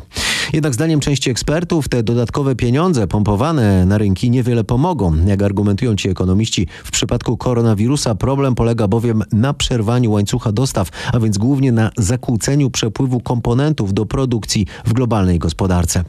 Jednak 0.53 0.73
zdaniem 0.73 0.99
części 0.99 1.29
ekspertów 1.29 1.89
te 1.89 2.03
dodatkowe 2.03 2.55
pieniądze 2.55 3.07
pompowane 3.07 3.85
na 3.85 3.97
rynki 3.97 4.29
niewiele 4.29 4.63
pomogą. 4.63 5.25
Jak 5.25 5.43
argumentują 5.43 5.95
ci 5.95 6.09
ekonomiści, 6.09 6.67
w 6.83 6.91
przypadku 6.91 7.37
koronawirusa 7.37 8.15
problem 8.15 8.55
polega 8.55 8.87
bowiem 8.87 9.23
na 9.31 9.53
przerwaniu 9.53 10.11
łańcucha 10.11 10.51
dostaw, 10.51 10.89
a 11.13 11.19
więc 11.19 11.37
głównie 11.37 11.71
na 11.71 11.91
zakłóceniu 11.97 12.69
przepływu 12.69 13.19
komponentów 13.19 13.93
do 13.93 14.05
produkcji 14.05 14.65
w 14.85 14.93
globalnej 14.93 15.39
gospodarce. 15.39 16.03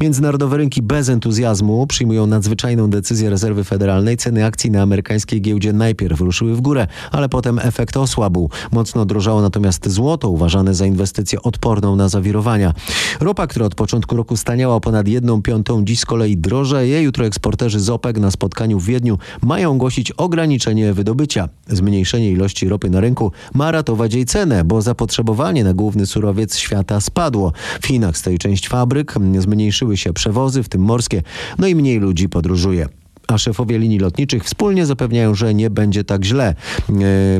Międzynarodowe 0.00 0.56
rynki 0.56 0.82
bez 0.82 1.08
entuzjazmu 1.08 1.86
przyjmują 1.86 2.26
nadzwyczajną 2.26 2.90
decyzję 2.90 3.30
rezerwy 3.30 3.64
federalnej. 3.64 4.16
Ceny 4.16 4.44
akcji 4.44 4.70
na 4.70 4.82
amerykańskiej 4.82 5.42
giełdzie 5.42 5.72
najpierw 5.72 6.20
ruszyły 6.20 6.56
w 6.56 6.60
górę, 6.60 6.86
ale 7.10 7.28
potem 7.28 7.58
efekt 7.58 7.96
osłabł. 7.96 8.50
Mocno 8.72 9.04
drożało 9.04 9.42
natomiast 9.42 9.88
złoto, 9.88 10.30
uważane 10.30 10.74
za 10.74 10.86
inwestycję 10.86 11.42
odporną 11.42 11.96
na 11.96 12.08
zawirowania. 12.08 12.74
Ropa, 13.20 13.46
która 13.46 13.66
od 13.66 13.74
początku 13.74 14.16
roku 14.16 14.36
staniała 14.36 14.74
o 14.74 14.80
ponad 14.80 15.08
1 15.08 15.42
piątą, 15.42 15.84
dziś 15.84 16.00
z 16.00 16.06
kolei 16.06 16.36
drożeje. 16.36 17.02
Jutro 17.02 17.26
eksporterzy 17.26 17.80
z 17.80 17.90
OPEC 17.90 18.16
na 18.16 18.30
spotkaniu 18.30 18.80
w 18.80 18.86
Wiedniu 18.86 19.18
mają 19.42 19.70
ogłosić 19.70 20.12
ograniczenie 20.12 20.92
wydobycia. 20.92 21.48
Zmniejszenie 21.68 22.30
ilości 22.30 22.68
ropy 22.68 22.90
na 22.90 23.00
rynku 23.00 23.32
ma 23.54 23.70
ratować 23.70 24.14
jej 24.14 24.24
cenę, 24.24 24.64
bo 24.64 24.82
zapotrzebowanie 24.82 25.64
na 25.64 25.74
główny 25.74 26.06
surowiec 26.06 26.56
świata 26.56 27.00
spadło. 27.00 27.52
W 27.80 27.86
Chinach 27.86 28.16
stoi 28.16 28.38
część 28.38 28.68
fabryk, 28.68 29.14
zmniejszyły 29.86 29.96
się 29.96 30.12
przewozy, 30.12 30.62
w 30.62 30.68
tym 30.68 30.80
morskie, 30.80 31.22
no 31.58 31.66
i 31.66 31.74
mniej 31.74 31.98
ludzi 31.98 32.28
podróżuje 32.28 32.88
a 33.28 33.38
szefowie 33.38 33.78
linii 33.78 33.98
lotniczych 33.98 34.44
wspólnie 34.44 34.86
zapewniają, 34.86 35.34
że 35.34 35.54
nie 35.54 35.70
będzie 35.70 36.04
tak 36.04 36.24
źle. 36.24 36.54
Yy, 36.88 36.96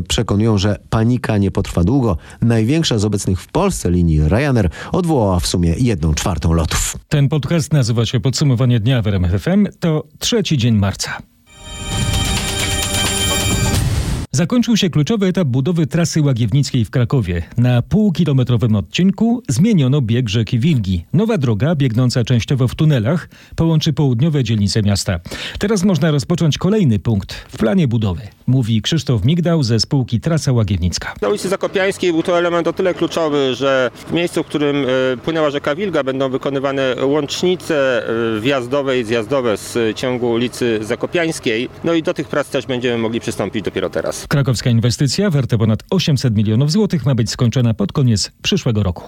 przekonują, 0.07 0.57
że 0.57 0.79
panika 0.89 1.37
nie 1.37 1.51
potrwa 1.51 1.83
długo. 1.83 2.17
Największa 2.41 2.97
z 2.97 3.05
obecnych 3.05 3.41
w 3.41 3.47
Polsce 3.47 3.91
linii 3.91 4.21
Ryanair 4.21 4.69
odwołała 4.91 5.39
w 5.39 5.47
sumie 5.47 5.75
jedną 5.77 6.13
czwartą 6.13 6.53
lotów. 6.53 6.97
Ten 7.07 7.29
podcast 7.29 7.73
nazywa 7.73 8.05
się 8.05 8.19
Podsumowanie 8.19 8.79
dnia 8.79 9.01
w 9.01 9.07
RMF 9.07 9.41
FM. 9.41 9.67
To 9.79 10.03
trzeci 10.19 10.57
dzień 10.57 10.75
marca. 10.75 11.36
Zakończył 14.37 14.77
się 14.77 14.89
kluczowy 14.89 15.25
etap 15.25 15.47
budowy 15.47 15.87
trasy 15.87 16.21
Łagiewnickiej 16.21 16.85
w 16.85 16.89
Krakowie. 16.89 17.43
Na 17.57 17.81
półkilometrowym 17.81 18.75
odcinku 18.75 19.43
zmieniono 19.49 20.01
bieg 20.01 20.29
rzeki 20.29 20.59
Wilgi. 20.59 21.05
Nowa 21.13 21.37
droga, 21.37 21.75
biegnąca 21.75 22.23
częściowo 22.23 22.67
w 22.67 22.75
tunelach, 22.75 23.29
połączy 23.55 23.93
południowe 23.93 24.43
dzielnice 24.43 24.81
miasta. 24.81 25.19
Teraz 25.59 25.83
można 25.83 26.11
rozpocząć 26.11 26.57
kolejny 26.57 26.99
punkt 26.99 27.33
w 27.33 27.57
planie 27.57 27.87
budowy, 27.87 28.21
mówi 28.47 28.81
Krzysztof 28.81 29.25
Migdał 29.25 29.63
ze 29.63 29.79
spółki 29.79 30.19
Trasa 30.19 30.51
Łagiewnicka. 30.51 31.13
Na 31.21 31.29
ulicy 31.29 31.49
Zakopiańskiej 31.49 32.11
był 32.11 32.23
to 32.23 32.37
element 32.37 32.67
o 32.67 32.73
tyle 32.73 32.93
kluczowy, 32.93 33.55
że 33.55 33.91
w 34.07 34.11
miejscu, 34.11 34.43
w 34.43 34.45
którym 34.45 34.85
e, 34.85 35.17
płynęła 35.17 35.49
rzeka 35.49 35.75
Wilga 35.75 36.03
będą 36.03 36.29
wykonywane 36.29 36.95
łącznice 37.05 38.07
e, 38.37 38.39
wjazdowe 38.39 38.99
i 38.99 39.03
zjazdowe 39.03 39.57
z 39.57 39.97
ciągu 39.97 40.31
ulicy 40.31 40.79
Zakopiańskiej. 40.81 41.69
No 41.83 41.93
i 41.93 42.03
do 42.03 42.13
tych 42.13 42.27
prac 42.27 42.49
też 42.49 42.65
będziemy 42.65 42.97
mogli 42.97 43.19
przystąpić 43.19 43.65
dopiero 43.65 43.89
teraz. 43.89 44.26
Krakowska 44.27 44.69
inwestycja 44.69 45.29
warta 45.29 45.57
ponad 45.57 45.83
800 45.89 46.35
milionów 46.35 46.71
złotych 46.71 47.05
ma 47.05 47.15
być 47.15 47.29
skończona 47.29 47.73
pod 47.73 47.91
koniec 47.91 48.31
przyszłego 48.41 48.83
roku. 48.83 49.03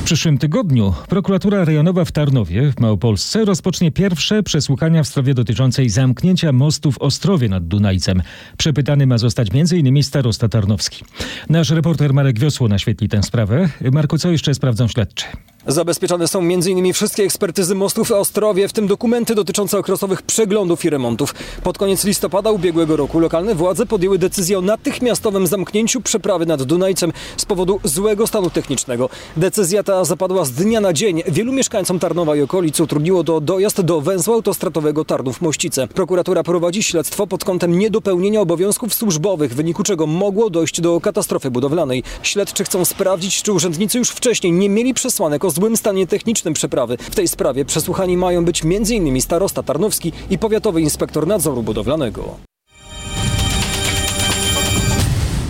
W 0.00 0.04
przyszłym 0.04 0.38
tygodniu 0.38 0.94
prokuratura 1.08 1.64
rejonowa 1.64 2.04
w 2.04 2.12
Tarnowie 2.12 2.72
w 2.72 2.80
Małopolsce 2.80 3.44
rozpocznie 3.44 3.92
pierwsze 3.92 4.42
przesłuchania 4.42 5.02
w 5.02 5.08
sprawie 5.08 5.34
dotyczącej 5.34 5.88
zamknięcia 5.88 6.52
mostu 6.52 6.92
w 6.92 6.98
Ostrowie 6.98 7.48
nad 7.48 7.66
Dunajcem. 7.66 8.22
Przepytany 8.58 9.06
ma 9.06 9.18
zostać 9.18 9.48
m.in. 9.54 10.02
starosta 10.02 10.48
tarnowski. 10.48 11.04
Nasz 11.48 11.70
reporter 11.70 12.14
Marek 12.14 12.38
Wiosło 12.38 12.68
naświetli 12.68 13.08
tę 13.08 13.22
sprawę. 13.22 13.68
Marku, 13.92 14.18
co 14.18 14.30
jeszcze 14.30 14.54
sprawdzą 14.54 14.88
śledczy? 14.88 15.24
Zabezpieczone 15.66 16.28
są 16.28 16.38
m.in. 16.38 16.92
wszystkie 16.92 17.22
ekspertyzy 17.22 17.74
mostów 17.74 18.08
w 18.08 18.12
Ostrowie, 18.12 18.68
w 18.68 18.72
tym 18.72 18.86
dokumenty 18.86 19.34
dotyczące 19.34 19.78
okresowych 19.78 20.22
przeglądów 20.22 20.84
i 20.84 20.90
remontów. 20.90 21.34
Pod 21.62 21.78
koniec 21.78 22.04
listopada 22.04 22.50
ubiegłego 22.50 22.96
roku 22.96 23.18
lokalne 23.18 23.54
władze 23.54 23.86
podjęły 23.86 24.18
decyzję 24.18 24.58
o 24.58 24.60
natychmiastowym 24.60 25.46
zamknięciu 25.46 26.00
przeprawy 26.00 26.46
nad 26.46 26.62
Dunajcem 26.62 27.12
z 27.36 27.44
powodu 27.44 27.80
złego 27.84 28.26
stanu 28.26 28.50
technicznego. 28.50 29.08
Decyzja 29.36 29.82
ta 29.82 30.04
zapadła 30.04 30.44
z 30.44 30.52
dnia 30.52 30.80
na 30.80 30.92
dzień. 30.92 31.22
Wielu 31.28 31.52
mieszkańcom 31.52 31.98
Tarnowa 31.98 32.36
i 32.36 32.42
okolic 32.42 32.80
utrudniło 32.80 33.24
to 33.24 33.40
dojazd 33.40 33.80
do 33.80 34.00
węzła 34.00 34.34
autostratowego 34.34 35.04
Tarnów-Mościce. 35.04 35.88
Prokuratura 35.88 36.42
prowadzi 36.42 36.82
śledztwo 36.82 37.26
pod 37.26 37.44
kątem 37.44 37.78
niedopełnienia 37.78 38.40
obowiązków 38.40 38.94
służbowych, 38.94 39.52
w 39.52 39.56
wyniku 39.56 39.82
czego 39.82 40.06
mogło 40.06 40.50
dojść 40.50 40.80
do 40.80 41.00
katastrofy 41.00 41.50
budowlanej. 41.50 42.02
Śledczy 42.22 42.64
chcą 42.64 42.84
sprawdzić, 42.84 43.42
czy 43.42 43.52
urzędnicy 43.52 43.98
już 43.98 44.08
wcześniej 44.08 44.52
nie 44.52 44.68
mieli 44.68 44.94
przesłanek 44.94 45.44
o 45.44 45.51
złym 45.52 45.76
stanie 45.76 46.06
technicznym 46.06 46.54
przeprawy. 46.54 46.96
W 46.96 47.14
tej 47.14 47.28
sprawie 47.28 47.64
przesłuchani 47.64 48.16
mają 48.16 48.44
być 48.44 48.62
m.in. 48.64 49.20
starosta 49.20 49.62
Tarnowski 49.62 50.12
i 50.30 50.38
powiatowy 50.38 50.80
inspektor 50.80 51.26
nadzoru 51.26 51.62
budowlanego. 51.62 52.51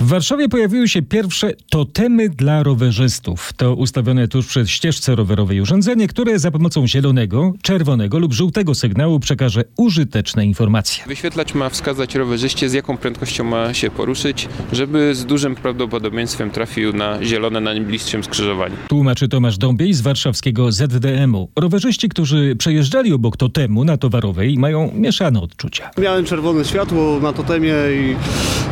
W 0.03 0.09
Warszawie 0.09 0.49
pojawiły 0.49 0.88
się 0.88 1.03
pierwsze 1.03 1.53
totemy 1.71 2.29
dla 2.29 2.62
rowerzystów. 2.62 3.53
To 3.57 3.75
ustawione 3.75 4.29
tuż 4.29 4.47
przy 4.47 4.67
ścieżce 4.67 5.15
rowerowej 5.15 5.61
urządzenie, 5.61 6.09
które 6.09 6.38
za 6.38 6.51
pomocą 6.51 6.87
zielonego, 6.87 7.53
czerwonego 7.62 8.19
lub 8.19 8.33
żółtego 8.33 8.75
sygnału 8.75 9.21
przekaże 9.21 9.65
użyteczne 9.77 10.47
informacje. 10.47 11.05
Wyświetlacz 11.07 11.55
ma 11.55 11.69
wskazać 11.69 12.15
rowerzyście, 12.15 12.69
z 12.69 12.73
jaką 12.73 12.97
prędkością 12.97 13.45
ma 13.45 13.75
się 13.75 13.91
poruszyć, 13.91 14.49
żeby 14.73 15.15
z 15.15 15.25
dużym 15.27 15.55
prawdopodobieństwem 15.55 16.51
trafił 16.51 16.93
na 16.93 17.25
zielone 17.25 17.61
na 17.61 17.75
najbliższym 17.75 18.25
skrzyżowaniu. 18.25 18.77
Tłumaczy 18.88 19.29
Tomasz 19.29 19.59
Dąbiej 19.59 19.95
z 19.95 20.01
warszawskiego 20.01 20.73
ZDM-u. 20.73 21.49
Rowerzyści, 21.57 22.09
którzy 22.09 22.57
przejeżdżali 22.57 23.12
obok 23.12 23.37
totemu 23.37 23.85
na 23.85 23.97
Towarowej 23.97 24.59
mają 24.59 24.93
mieszane 24.95 25.41
odczucia. 25.41 25.91
Miałem 25.99 26.25
czerwone 26.25 26.65
światło 26.65 27.21
na 27.21 27.33
totemie 27.33 27.75
i 27.95 28.17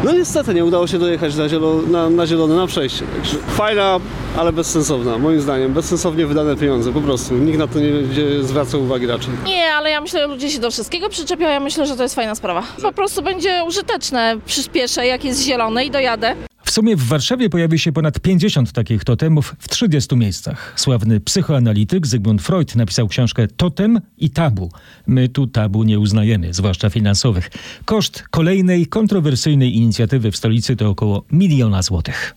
no 0.04 0.12
niestety 0.12 0.54
nie 0.54 0.64
udało 0.64 0.86
się 0.86 0.98
dojechać 0.98 1.19
na, 1.38 1.48
zielo, 1.48 1.82
na, 1.82 2.10
na 2.10 2.26
zielone 2.26 2.56
na 2.56 2.66
przejście. 2.66 3.04
Także 3.16 3.36
fajna, 3.38 4.00
ale 4.36 4.52
bezsensowna, 4.52 5.18
moim 5.18 5.40
zdaniem. 5.40 5.72
Bezsensownie 5.72 6.26
wydane 6.26 6.56
pieniądze, 6.56 6.92
po 6.92 7.00
prostu. 7.00 7.34
Nikt 7.34 7.58
na 7.58 7.66
to 7.66 7.78
nie 7.78 7.90
będzie 7.90 8.42
zwracał 8.44 8.82
uwagi 8.82 9.06
raczej. 9.06 9.30
Nie, 9.46 9.72
ale 9.74 9.90
ja 9.90 10.00
myślę, 10.00 10.20
że 10.20 10.26
ludzie 10.26 10.50
się 10.50 10.58
do 10.58 10.70
wszystkiego 10.70 11.08
przyczepią. 11.08 11.48
Ja 11.48 11.60
myślę, 11.60 11.86
że 11.86 11.96
to 11.96 12.02
jest 12.02 12.14
fajna 12.14 12.34
sprawa. 12.34 12.62
Po 12.82 12.92
prostu 12.92 13.22
będzie 13.22 13.64
użyteczne. 13.66 14.36
Przyspieszę, 14.46 15.06
jak 15.06 15.24
jest 15.24 15.42
zielone 15.42 15.84
i 15.84 15.90
dojadę. 15.90 16.34
W 16.70 16.72
sumie 16.72 16.96
w 16.96 17.04
Warszawie 17.04 17.50
pojawi 17.50 17.78
się 17.78 17.92
ponad 17.92 18.20
50 18.20 18.72
takich 18.72 19.04
totemów 19.04 19.56
w 19.58 19.68
30 19.68 20.16
miejscach. 20.16 20.72
Sławny 20.76 21.20
psychoanalityk 21.20 22.06
Zygmunt 22.06 22.42
Freud 22.42 22.76
napisał 22.76 23.08
książkę 23.08 23.48
Totem 23.56 24.00
i 24.18 24.30
tabu. 24.30 24.70
My 25.06 25.28
tu 25.28 25.46
tabu 25.46 25.82
nie 25.82 25.98
uznajemy, 25.98 26.54
zwłaszcza 26.54 26.90
finansowych. 26.90 27.50
Koszt 27.84 28.24
kolejnej 28.30 28.86
kontrowersyjnej 28.86 29.76
inicjatywy 29.76 30.30
w 30.30 30.36
stolicy 30.36 30.76
to 30.76 30.88
około 30.88 31.24
miliona 31.32 31.82
złotych. 31.82 32.34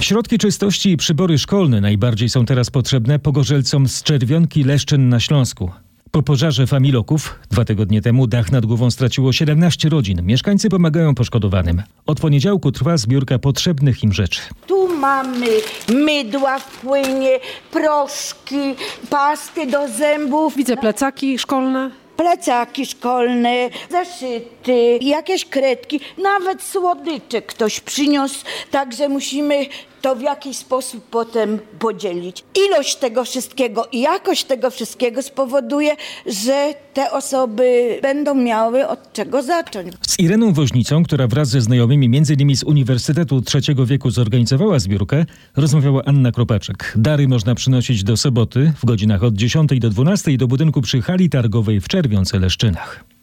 Środki 0.00 0.38
czystości 0.38 0.90
i 0.90 0.96
przybory 0.96 1.38
szkolne 1.38 1.80
najbardziej 1.80 2.28
są 2.28 2.46
teraz 2.46 2.70
potrzebne 2.70 3.18
pogorzelcom 3.18 3.88
z 3.88 4.02
Czerwionki 4.02 4.64
Leszczyn 4.64 5.08
na 5.08 5.20
Śląsku. 5.20 5.70
Po 6.16 6.22
pożarze 6.22 6.66
Familoków 6.66 7.34
dwa 7.50 7.64
tygodnie 7.64 8.02
temu 8.02 8.26
dach 8.26 8.52
nad 8.52 8.66
głową 8.66 8.90
straciło 8.90 9.32
17 9.32 9.88
rodzin. 9.88 10.22
Mieszkańcy 10.22 10.68
pomagają 10.68 11.14
poszkodowanym. 11.14 11.82
Od 12.06 12.20
poniedziałku 12.20 12.72
trwa 12.72 12.96
zbiórka 12.96 13.38
potrzebnych 13.38 14.04
im 14.04 14.12
rzeczy. 14.12 14.40
Tu 14.66 14.96
mamy 14.96 15.46
mydła 15.88 16.58
w 16.58 16.80
płynie, 16.80 17.40
proszki, 17.72 18.74
pasty 19.10 19.66
do 19.66 19.88
zębów. 19.88 20.56
Widzę 20.56 20.76
plecaki 20.76 21.38
szkolne. 21.38 21.90
Plecaki 22.16 22.86
szkolne, 22.86 23.70
zeszyty, 23.90 24.98
jakieś 25.00 25.44
kredki, 25.44 26.00
nawet 26.22 26.62
słodycze 26.62 27.42
ktoś 27.42 27.80
przyniósł, 27.80 28.44
także 28.70 29.08
musimy 29.08 29.66
to 30.06 30.16
w 30.16 30.22
jakiś 30.22 30.56
sposób 30.56 31.04
potem 31.10 31.58
podzielić. 31.78 32.44
Ilość 32.68 32.96
tego 32.96 33.24
wszystkiego 33.24 33.88
i 33.92 34.00
jakość 34.00 34.44
tego 34.44 34.70
wszystkiego 34.70 35.22
spowoduje, 35.22 35.96
że 36.26 36.74
te 36.94 37.10
osoby 37.10 37.98
będą 38.02 38.34
miały 38.34 38.88
od 38.88 39.12
czego 39.12 39.42
zacząć. 39.42 39.92
Z 40.00 40.18
Ireną 40.18 40.52
Woźnicą, 40.52 41.04
która 41.04 41.26
wraz 41.26 41.48
ze 41.48 41.60
znajomymi 41.60 42.06
m.in. 42.06 42.56
z 42.56 42.64
Uniwersytetu 42.64 43.40
Trzeciego 43.40 43.86
Wieku 43.86 44.10
zorganizowała 44.10 44.78
zbiórkę, 44.78 45.24
rozmawiała 45.56 46.02
Anna 46.04 46.32
Kropaczek. 46.32 46.92
Dary 46.96 47.28
można 47.28 47.54
przynosić 47.54 48.04
do 48.04 48.16
soboty 48.16 48.72
w 48.82 48.86
godzinach 48.86 49.22
od 49.22 49.34
10 49.34 49.70
do 49.78 49.90
12 49.90 50.36
do 50.36 50.46
budynku 50.46 50.82
przy 50.82 51.02
hali 51.02 51.30
targowej 51.30 51.80
w 51.80 51.88
Czerwionce 51.88 52.38
Leszczynach. 52.38 53.15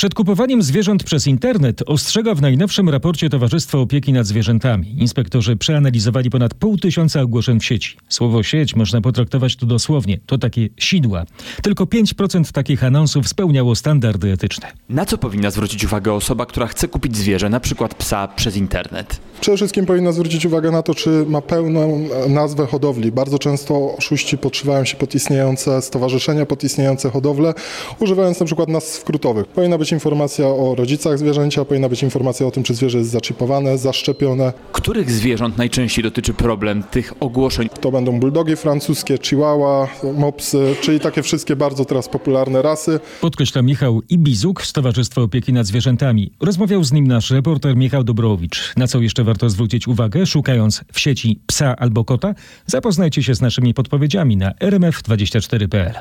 Przed 0.00 0.14
kupowaniem 0.14 0.62
zwierząt 0.62 1.04
przez 1.04 1.26
internet 1.26 1.82
ostrzega 1.86 2.34
w 2.34 2.42
najnowszym 2.42 2.88
raporcie 2.88 3.30
Towarzystwa 3.30 3.78
Opieki 3.78 4.12
nad 4.12 4.26
Zwierzętami. 4.26 4.94
Inspektorzy 4.98 5.56
przeanalizowali 5.56 6.30
ponad 6.30 6.54
pół 6.54 6.76
tysiąca 6.76 7.20
ogłoszeń 7.20 7.60
w 7.60 7.64
sieci. 7.64 7.96
Słowo 8.08 8.42
sieć 8.42 8.76
można 8.76 9.00
potraktować 9.00 9.56
tu 9.56 9.66
dosłownie. 9.66 10.18
To 10.26 10.38
takie 10.38 10.68
sidła. 10.76 11.24
Tylko 11.62 11.84
5% 11.84 12.52
takich 12.52 12.84
anonsów 12.84 13.28
spełniało 13.28 13.74
standardy 13.74 14.32
etyczne. 14.32 14.72
Na 14.88 15.06
co 15.06 15.18
powinna 15.18 15.50
zwrócić 15.50 15.84
uwagę 15.84 16.12
osoba, 16.12 16.46
która 16.46 16.66
chce 16.66 16.88
kupić 16.88 17.16
zwierzę, 17.16 17.48
na 17.48 17.60
przykład 17.60 17.94
psa, 17.94 18.28
przez 18.28 18.56
internet? 18.56 19.20
Przede 19.40 19.56
wszystkim 19.56 19.86
powinna 19.86 20.12
zwrócić 20.12 20.46
uwagę 20.46 20.70
na 20.70 20.82
to, 20.82 20.94
czy 20.94 21.24
ma 21.28 21.40
pełną 21.40 22.08
nazwę 22.28 22.66
hodowli. 22.66 23.12
Bardzo 23.12 23.38
często 23.38 23.96
oszuści 23.96 24.38
podszywają 24.38 24.84
się 24.84 24.96
pod 24.96 25.14
istniejące 25.14 25.82
stowarzyszenia, 25.82 26.46
pod 26.46 26.64
istniejące 26.64 27.10
hodowle, 27.10 27.54
używając 27.98 28.40
na 28.40 28.46
przykład 28.46 28.68
nazw 28.68 28.88
skrótowych. 28.88 29.46
Powinna 29.46 29.78
być 29.78 29.89
informacja 29.92 30.46
o 30.46 30.74
rodzicach 30.74 31.18
zwierzęcia, 31.18 31.64
powinna 31.64 31.88
być 31.88 32.02
informacja 32.02 32.46
o 32.46 32.50
tym, 32.50 32.62
czy 32.62 32.74
zwierzę 32.74 32.98
jest 32.98 33.10
zaczipowane, 33.10 33.78
zaszczepione. 33.78 34.52
Których 34.72 35.10
zwierząt 35.10 35.58
najczęściej 35.58 36.04
dotyczy 36.04 36.34
problem 36.34 36.82
tych 36.82 37.12
ogłoszeń? 37.20 37.68
To 37.80 37.90
będą 37.90 38.20
buldogi 38.20 38.56
francuskie, 38.56 39.18
chihuahua, 39.22 39.88
mopsy, 40.14 40.76
czyli 40.80 41.00
takie 41.00 41.22
wszystkie 41.22 41.56
bardzo 41.56 41.84
teraz 41.84 42.08
popularne 42.08 42.62
rasy. 42.62 43.00
Podkreśla 43.20 43.62
Michał 43.62 44.02
Ibizuk 44.08 44.62
z 44.62 44.72
Towarzystwa 44.72 45.22
Opieki 45.22 45.52
nad 45.52 45.66
Zwierzętami. 45.66 46.32
Rozmawiał 46.40 46.84
z 46.84 46.92
nim 46.92 47.06
nasz 47.06 47.30
reporter 47.30 47.76
Michał 47.76 48.04
Dobrowicz. 48.04 48.72
Na 48.76 48.86
co 48.86 49.00
jeszcze 49.00 49.24
warto 49.24 49.50
zwrócić 49.50 49.88
uwagę, 49.88 50.26
szukając 50.26 50.84
w 50.92 51.00
sieci 51.00 51.40
psa 51.46 51.76
albo 51.76 52.04
kota? 52.04 52.34
Zapoznajcie 52.66 53.22
się 53.22 53.34
z 53.34 53.40
naszymi 53.40 53.74
podpowiedziami 53.74 54.36
na 54.36 54.50
rmf24.pl. 54.50 55.94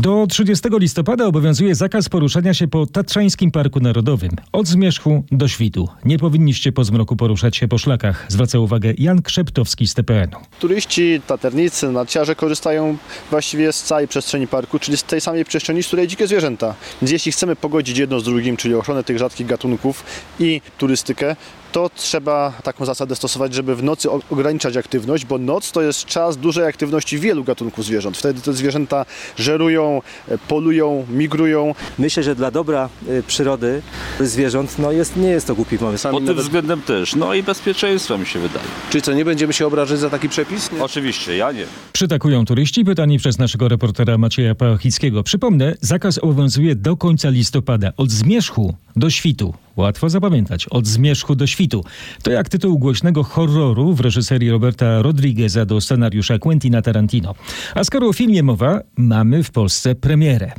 Do 0.00 0.26
30 0.26 0.68
listopada 0.72 1.26
obowiązuje 1.26 1.74
zakaz 1.74 2.08
poruszania 2.08 2.54
się 2.54 2.68
po 2.68 2.86
Tatrzańskim 2.86 3.50
Parku 3.50 3.80
Narodowym. 3.80 4.30
Od 4.52 4.66
Zmierzchu 4.66 5.24
do 5.32 5.48
Świtu. 5.48 5.88
Nie 6.04 6.18
powinniście 6.18 6.72
po 6.72 6.84
zmroku 6.84 7.16
poruszać 7.16 7.56
się 7.56 7.68
po 7.68 7.78
szlakach, 7.78 8.26
zwraca 8.28 8.58
uwagę 8.58 8.92
Jan 8.98 9.22
Krzeptowski 9.22 9.86
z 9.86 9.94
TPN-u. 9.94 10.36
Turyści, 10.60 11.20
taternicy, 11.26 11.92
narciarze 11.92 12.34
korzystają 12.34 12.96
właściwie 13.30 13.72
z 13.72 13.82
całej 13.82 14.08
przestrzeni 14.08 14.46
parku, 14.46 14.78
czyli 14.78 14.96
z 14.96 15.02
tej 15.02 15.20
samej 15.20 15.44
przestrzeni, 15.44 15.82
z 15.82 15.86
której 15.86 16.08
dzikie 16.08 16.26
zwierzęta. 16.26 16.74
Więc 17.02 17.12
jeśli 17.12 17.32
chcemy 17.32 17.56
pogodzić 17.56 17.98
jedno 17.98 18.20
z 18.20 18.24
drugim, 18.24 18.56
czyli 18.56 18.74
ochronę 18.74 19.04
tych 19.04 19.18
rzadkich 19.18 19.46
gatunków 19.46 20.04
i 20.38 20.60
turystykę, 20.78 21.36
to 21.72 21.90
trzeba 21.94 22.52
taką 22.62 22.84
zasadę 22.84 23.16
stosować, 23.16 23.54
żeby 23.54 23.76
w 23.76 23.82
nocy 23.82 24.08
ograniczać 24.10 24.76
aktywność, 24.76 25.24
bo 25.24 25.38
noc 25.38 25.72
to 25.72 25.82
jest 25.82 26.04
czas 26.04 26.36
dużej 26.36 26.64
aktywności 26.64 27.18
wielu 27.18 27.44
gatunków 27.44 27.84
zwierząt. 27.84 28.18
Wtedy 28.18 28.40
te 28.40 28.52
zwierzęta 28.52 29.06
żerują, 29.36 30.02
e, 30.28 30.38
polują, 30.38 31.06
migrują. 31.10 31.74
Myślę, 31.98 32.22
że 32.22 32.34
dla 32.34 32.50
dobra 32.50 32.88
y, 33.08 33.22
przyrody 33.26 33.82
zwierząt 34.20 34.78
no 34.78 34.92
jest, 34.92 35.16
nie 35.16 35.28
jest 35.28 35.46
to 35.46 35.54
głupi 35.54 35.78
pomysł. 35.78 36.10
Pod 36.10 36.26
tym 36.26 36.36
względem 36.36 36.82
też. 36.82 37.16
No 37.16 37.34
i 37.34 37.42
bezpieczeństwa 37.42 38.18
mi 38.18 38.26
się 38.26 38.38
wydaje. 38.38 38.66
Czy 38.90 39.00
co, 39.00 39.12
nie 39.12 39.24
będziemy 39.24 39.52
się 39.52 39.66
obrażać 39.66 39.98
za 39.98 40.10
taki 40.10 40.28
przepis? 40.28 40.72
Nie? 40.72 40.82
Oczywiście, 40.82 41.36
ja 41.36 41.52
nie. 41.52 41.64
Przytakują 41.92 42.44
turyści 42.44 42.84
pytani 42.84 43.18
przez 43.18 43.38
naszego 43.38 43.68
reportera 43.68 44.18
Macieja 44.18 44.54
Pachickiego. 44.54 45.22
Przypomnę, 45.22 45.74
zakaz 45.80 46.18
obowiązuje 46.18 46.76
do 46.76 46.96
końca 46.96 47.28
listopada. 47.30 47.92
Od 47.96 48.10
zmierzchu 48.10 48.74
do 48.96 49.10
świtu. 49.10 49.54
Łatwo 49.80 50.08
zapamiętać. 50.10 50.66
Od 50.68 50.86
zmierzchu 50.86 51.34
do 51.34 51.46
świtu. 51.46 51.84
To 52.22 52.30
jak 52.30 52.48
tytuł 52.48 52.78
głośnego 52.78 53.24
horroru 53.24 53.94
w 53.94 54.00
reżyserii 54.00 54.50
Roberta 54.50 55.02
Rodrigueza 55.02 55.64
do 55.66 55.80
scenariusza 55.80 56.38
Quentina 56.38 56.82
Tarantino. 56.82 57.34
A 57.74 57.84
skoro 57.84 58.08
o 58.08 58.12
filmie 58.12 58.42
mowa, 58.42 58.80
mamy 58.96 59.42
w 59.44 59.50
Polsce 59.50 59.94
premierę. 59.94 60.52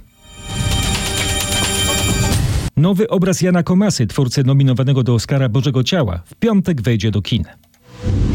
Nowy 2.77 3.07
obraz 3.09 3.41
Jana 3.41 3.63
Komasy, 3.63 4.07
twórcy 4.07 4.43
nominowanego 4.43 5.03
do 5.03 5.13
Oscara 5.13 5.49
Bożego 5.49 5.83
Ciała, 5.83 6.19
w 6.25 6.35
piątek 6.35 6.81
wejdzie 6.81 7.11
do 7.11 7.21
kin. 7.21 7.43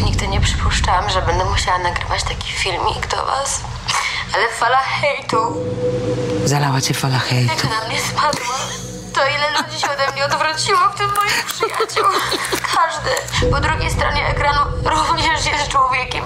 Nigdy 0.07 0.29
nie 0.29 0.41
przypuszczałam, 0.41 1.11
że 1.11 1.23
będę 1.27 1.45
musiała 1.51 1.79
nagrywać 1.79 2.23
taki 2.25 2.53
filmik 2.53 3.11
do 3.11 3.17
was. 3.17 3.65
Ale 4.35 4.45
fala 4.61 4.77
hejtu, 4.77 5.37
Zalała 6.45 6.81
cię 6.81 6.95
fala 6.95 7.19
hejtu. 7.19 7.53
jak 7.55 7.65
na 7.65 7.89
mnie 7.89 7.99
spadła, 8.01 8.57
to 9.17 9.23
ile 9.23 9.51
ludzi 9.51 9.81
się 9.81 9.87
ode 9.87 10.13
mnie 10.13 10.25
odwróciło, 10.25 10.79
w 10.95 10.99
tym 10.99 11.07
moich 11.07 11.45
przyjaciół. 11.47 12.05
Każdy 12.75 13.11
po 13.51 13.61
drugiej 13.61 13.91
stronie 13.91 14.27
ekranu 14.29 14.61
również 14.85 15.47
jest 15.47 15.69
człowiekiem. 15.69 16.25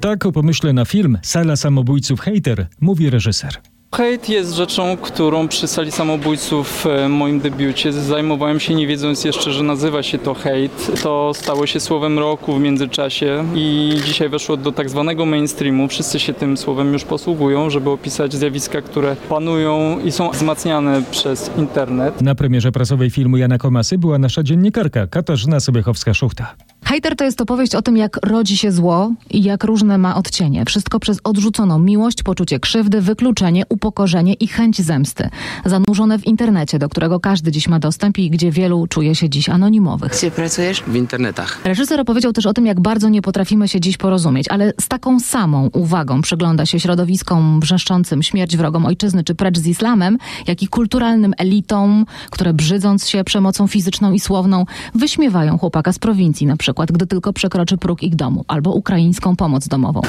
Tak 0.00 0.26
o 0.26 0.32
pomyśle 0.32 0.72
na 0.72 0.84
film 0.84 1.18
Sala 1.22 1.56
Samobójców 1.56 2.20
Hater 2.20 2.66
mówi 2.80 3.10
reżyser. 3.10 3.60
Hejt 3.94 4.28
jest 4.28 4.54
rzeczą, 4.54 4.96
którą 4.96 5.48
przy 5.48 5.68
sali 5.68 5.92
samobójców 5.92 6.68
w 6.68 6.86
e, 6.86 7.08
moim 7.08 7.40
debiucie 7.40 7.92
zajmowałem 7.92 8.60
się 8.60 8.74
nie 8.74 8.86
wiedząc 8.86 9.24
jeszcze, 9.24 9.52
że 9.52 9.62
nazywa 9.62 10.02
się 10.02 10.18
to 10.18 10.34
hejt. 10.34 11.02
To 11.02 11.32
stało 11.34 11.66
się 11.66 11.80
słowem 11.80 12.18
roku 12.18 12.54
w 12.54 12.60
międzyczasie 12.60 13.44
i 13.54 13.94
dzisiaj 14.04 14.28
weszło 14.28 14.56
do 14.56 14.72
tak 14.72 14.90
zwanego 14.90 15.26
mainstreamu. 15.26 15.88
Wszyscy 15.88 16.20
się 16.20 16.34
tym 16.34 16.56
słowem 16.56 16.92
już 16.92 17.04
posługują, 17.04 17.70
żeby 17.70 17.90
opisać 17.90 18.34
zjawiska, 18.34 18.82
które 18.82 19.16
panują 19.28 20.00
i 20.04 20.12
są 20.12 20.30
wzmacniane 20.30 21.02
przez 21.10 21.50
internet. 21.58 22.20
Na 22.20 22.34
premierze 22.34 22.72
prasowej 22.72 23.10
filmu 23.10 23.36
Jana 23.36 23.58
Komasy 23.58 23.98
była 23.98 24.18
nasza 24.18 24.42
dziennikarka 24.42 25.06
Katarzyna 25.06 25.58
Sobiechowska-Szuchta. 25.58 26.44
Hejter 26.86 27.16
to 27.16 27.24
jest 27.24 27.40
opowieść 27.40 27.74
o 27.74 27.82
tym, 27.82 27.96
jak 27.96 28.26
rodzi 28.26 28.56
się 28.56 28.72
zło 28.72 29.12
i 29.30 29.42
jak 29.42 29.64
różne 29.64 29.98
ma 29.98 30.16
odcienie. 30.16 30.64
Wszystko 30.64 31.00
przez 31.00 31.18
odrzuconą 31.24 31.78
miłość, 31.78 32.22
poczucie 32.22 32.60
krzywdy, 32.60 33.00
wykluczenie, 33.00 33.62
upokorzenie 33.68 34.34
i 34.34 34.48
chęć 34.48 34.82
zemsty. 34.82 35.28
Zanurzone 35.64 36.18
w 36.18 36.26
internecie, 36.26 36.78
do 36.78 36.88
którego 36.88 37.20
każdy 37.20 37.52
dziś 37.52 37.68
ma 37.68 37.78
dostęp 37.78 38.18
i 38.18 38.30
gdzie 38.30 38.50
wielu 38.50 38.86
czuje 38.86 39.14
się 39.14 39.30
dziś 39.30 39.48
anonimowych. 39.48 40.12
Gdzie 40.12 40.30
pracujesz? 40.30 40.82
W 40.82 40.96
internetach. 40.96 41.60
Reżyser 41.64 42.00
opowiedział 42.00 42.32
też 42.32 42.46
o 42.46 42.52
tym, 42.52 42.66
jak 42.66 42.80
bardzo 42.80 43.08
nie 43.08 43.22
potrafimy 43.22 43.68
się 43.68 43.80
dziś 43.80 43.96
porozumieć, 43.96 44.48
ale 44.48 44.72
z 44.80 44.88
taką 44.88 45.20
samą 45.20 45.70
uwagą 45.72 46.22
przygląda 46.22 46.66
się 46.66 46.80
środowiskom 46.80 47.60
wrzeszczącym 47.60 48.22
śmierć 48.22 48.56
wrogom 48.56 48.86
ojczyzny 48.86 49.24
czy 49.24 49.34
precz 49.34 49.58
z 49.58 49.66
islamem, 49.66 50.18
jak 50.46 50.62
i 50.62 50.68
kulturalnym 50.68 51.34
elitom, 51.38 52.06
które 52.30 52.54
brzydząc 52.54 53.08
się 53.08 53.24
przemocą 53.24 53.66
fizyczną 53.66 54.12
i 54.12 54.20
słowną 54.20 54.64
wyśmiewają 54.94 55.58
chłopaka 55.58 55.92
z 55.92 55.98
prowincji 55.98 56.46
na 56.46 56.56
przykład, 56.56 56.85
gdy 56.92 57.06
tylko 57.06 57.32
przekroczy 57.32 57.76
próg 57.76 58.02
ich 58.02 58.16
domu, 58.16 58.44
albo 58.48 58.72
ukraińską 58.72 59.36
pomoc 59.36 59.68
domową. 59.68 60.00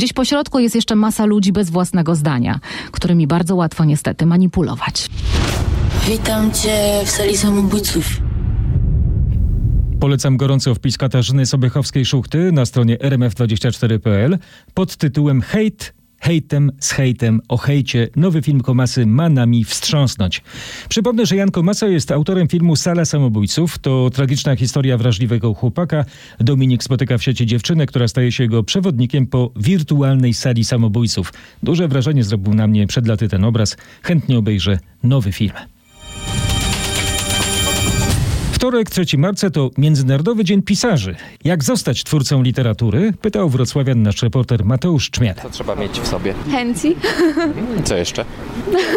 Gdzieś 0.00 0.12
po 0.12 0.24
środku 0.24 0.58
jest 0.58 0.74
jeszcze 0.74 0.96
masa 0.96 1.24
ludzi 1.24 1.52
bez 1.52 1.70
własnego 1.70 2.14
zdania, 2.14 2.60
którymi 2.92 3.26
bardzo 3.26 3.56
łatwo 3.56 3.84
niestety 3.84 4.26
manipulować. 4.26 5.08
Witam 6.08 6.52
cię 6.52 7.00
w 7.04 7.10
sali 7.10 7.36
samobójców. 7.36 8.20
Polecam 10.00 10.36
gorąco 10.36 10.74
wpis 10.74 10.98
Katarzyny 10.98 11.46
Sobiechowskiej-Szuchty 11.46 12.52
na 12.52 12.66
stronie 12.66 12.96
rmf24.pl 12.96 14.38
pod 14.74 14.96
tytułem 14.96 15.42
Hejt 15.42 15.97
Hejtem 16.20 16.72
z 16.80 16.90
hejtem 16.90 17.40
o 17.48 17.56
hejcie. 17.56 18.08
Nowy 18.16 18.42
film 18.42 18.60
Komasy 18.60 19.06
ma 19.06 19.28
nami 19.28 19.64
wstrząsnąć. 19.64 20.42
Przypomnę, 20.88 21.26
że 21.26 21.36
Jan 21.36 21.50
Komasa 21.50 21.86
jest 21.86 22.10
autorem 22.10 22.48
filmu 22.48 22.76
Sala 22.76 23.04
Samobójców. 23.04 23.78
To 23.78 24.10
tragiczna 24.10 24.56
historia 24.56 24.98
wrażliwego 24.98 25.54
chłopaka. 25.54 26.04
Dominik 26.40 26.84
spotyka 26.84 27.18
w 27.18 27.22
sieci 27.22 27.46
dziewczynę, 27.46 27.86
która 27.86 28.08
staje 28.08 28.32
się 28.32 28.44
jego 28.44 28.62
przewodnikiem 28.62 29.26
po 29.26 29.50
wirtualnej 29.56 30.34
sali 30.34 30.64
samobójców. 30.64 31.32
Duże 31.62 31.88
wrażenie 31.88 32.24
zrobił 32.24 32.54
na 32.54 32.66
mnie 32.66 32.86
przed 32.86 33.06
laty 33.06 33.28
ten 33.28 33.44
obraz. 33.44 33.76
Chętnie 34.02 34.38
obejrzę 34.38 34.78
nowy 35.02 35.32
film. 35.32 35.77
Wtorek, 38.58 38.90
3 38.90 39.18
marca 39.18 39.50
to 39.50 39.70
Międzynarodowy 39.78 40.44
Dzień 40.44 40.62
Pisarzy. 40.62 41.16
Jak 41.44 41.64
zostać 41.64 42.04
twórcą 42.04 42.42
literatury? 42.42 43.12
Pytał 43.20 43.48
wrocławian 43.48 44.02
nasz 44.02 44.22
reporter 44.22 44.64
Mateusz 44.64 45.10
Czmiel. 45.10 45.34
Co 45.42 45.50
trzeba 45.50 45.74
mieć 45.74 46.00
w 46.00 46.06
sobie? 46.06 46.34
Chęci? 46.52 46.96
Co 47.84 47.96
jeszcze? 47.96 48.24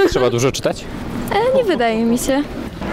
Trzeba 0.09 0.29
dużo 0.29 0.51
czytać? 0.51 0.85
E, 1.31 1.57
nie 1.57 1.63
wydaje 1.63 2.05
mi 2.05 2.17
się. 2.17 2.43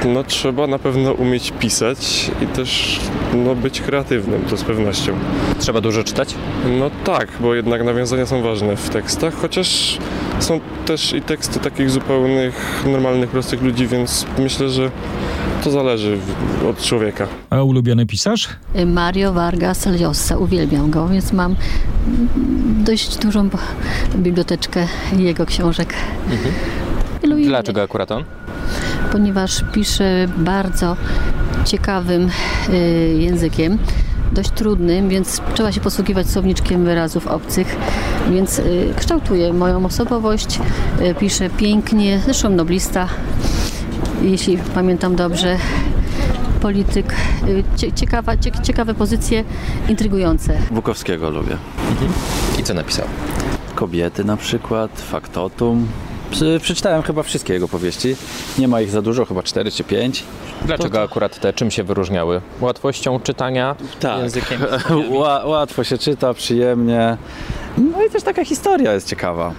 No 0.06 0.24
trzeba 0.24 0.66
na 0.66 0.78
pewno 0.78 1.12
umieć 1.12 1.52
pisać 1.58 2.30
i 2.42 2.46
też 2.46 3.00
no, 3.34 3.54
być 3.54 3.80
kreatywnym, 3.80 4.44
to 4.50 4.56
z 4.56 4.64
pewnością. 4.64 5.12
Trzeba 5.58 5.80
dużo 5.80 6.04
czytać? 6.04 6.34
No 6.78 6.90
tak, 7.04 7.28
bo 7.40 7.54
jednak 7.54 7.84
nawiązania 7.84 8.26
są 8.26 8.42
ważne 8.42 8.76
w 8.76 8.90
tekstach, 8.90 9.34
chociaż 9.34 9.98
są 10.40 10.60
też 10.86 11.12
i 11.12 11.22
teksty 11.22 11.60
takich 11.60 11.90
zupełnych, 11.90 12.84
normalnych, 12.86 13.30
prostych 13.30 13.62
ludzi, 13.62 13.86
więc 13.86 14.26
myślę, 14.38 14.70
że 14.70 14.90
to 15.64 15.70
zależy 15.70 16.18
od 16.70 16.82
człowieka. 16.82 17.26
A 17.50 17.62
ulubiony 17.62 18.06
pisarz? 18.06 18.48
Mario 18.86 19.32
Vargas 19.32 19.86
Llosa, 19.86 20.36
uwielbiam 20.38 20.90
go, 20.90 21.08
więc 21.08 21.32
mam 21.32 21.56
dość 22.84 23.16
dużą 23.16 23.48
biblioteczkę 24.16 24.86
jego 25.16 25.46
książek. 25.46 25.94
Innych, 27.24 27.46
Dlaczego 27.46 27.82
akurat 27.82 28.10
on? 28.12 28.24
Ponieważ 29.12 29.64
pisze 29.72 30.28
bardzo 30.38 30.96
ciekawym 31.64 32.30
y, 32.68 33.16
językiem, 33.18 33.78
dość 34.32 34.50
trudnym, 34.50 35.08
więc 35.08 35.40
trzeba 35.54 35.72
się 35.72 35.80
posługiwać 35.80 36.30
słowniczkiem 36.30 36.84
wyrazów 36.84 37.26
obcych, 37.26 37.76
więc 38.30 38.58
y, 38.58 38.94
kształtuje 38.96 39.52
moją 39.52 39.84
osobowość, 39.86 40.60
y, 41.00 41.14
pisze 41.14 41.50
pięknie, 41.50 42.20
zresztą 42.24 42.50
noblista, 42.50 43.08
jeśli 44.22 44.58
pamiętam 44.74 45.16
dobrze, 45.16 45.56
polityk, 46.62 47.14
y, 47.48 47.64
cie- 47.76 47.92
ciekawa, 47.92 48.36
cie, 48.36 48.50
ciekawe 48.62 48.94
pozycje, 48.94 49.44
intrygujące. 49.88 50.58
Bukowskiego 50.70 51.30
lubię. 51.30 51.56
I 52.58 52.62
co 52.62 52.74
napisał? 52.74 53.06
Kobiety 53.74 54.24
na 54.24 54.36
przykład, 54.36 55.00
Faktotum. 55.00 55.86
Prze- 56.30 56.60
Przeczytałem 56.60 57.02
chyba 57.02 57.22
wszystkie 57.22 57.52
jego 57.52 57.68
powieści. 57.68 58.16
Nie 58.58 58.68
ma 58.68 58.80
ich 58.80 58.90
za 58.90 59.02
dużo, 59.02 59.24
chyba 59.24 59.42
cztery 59.42 59.70
czy 59.70 59.84
pięć. 59.84 60.24
Dlaczego 60.64 61.02
akurat 61.02 61.40
te 61.40 61.52
czym 61.52 61.70
się 61.70 61.84
wyróżniały? 61.84 62.40
Łatwością 62.60 63.20
czytania, 63.20 63.76
Tak. 64.00 64.18
językiem? 64.22 64.60
Ła, 65.10 65.44
łatwo 65.46 65.84
się 65.84 65.98
czyta, 65.98 66.34
przyjemnie. 66.34 67.16
No 67.92 68.02
i 68.06 68.10
też 68.10 68.22
taka 68.22 68.44
historia 68.44 68.92
jest 68.92 69.08
ciekawa, 69.08 69.52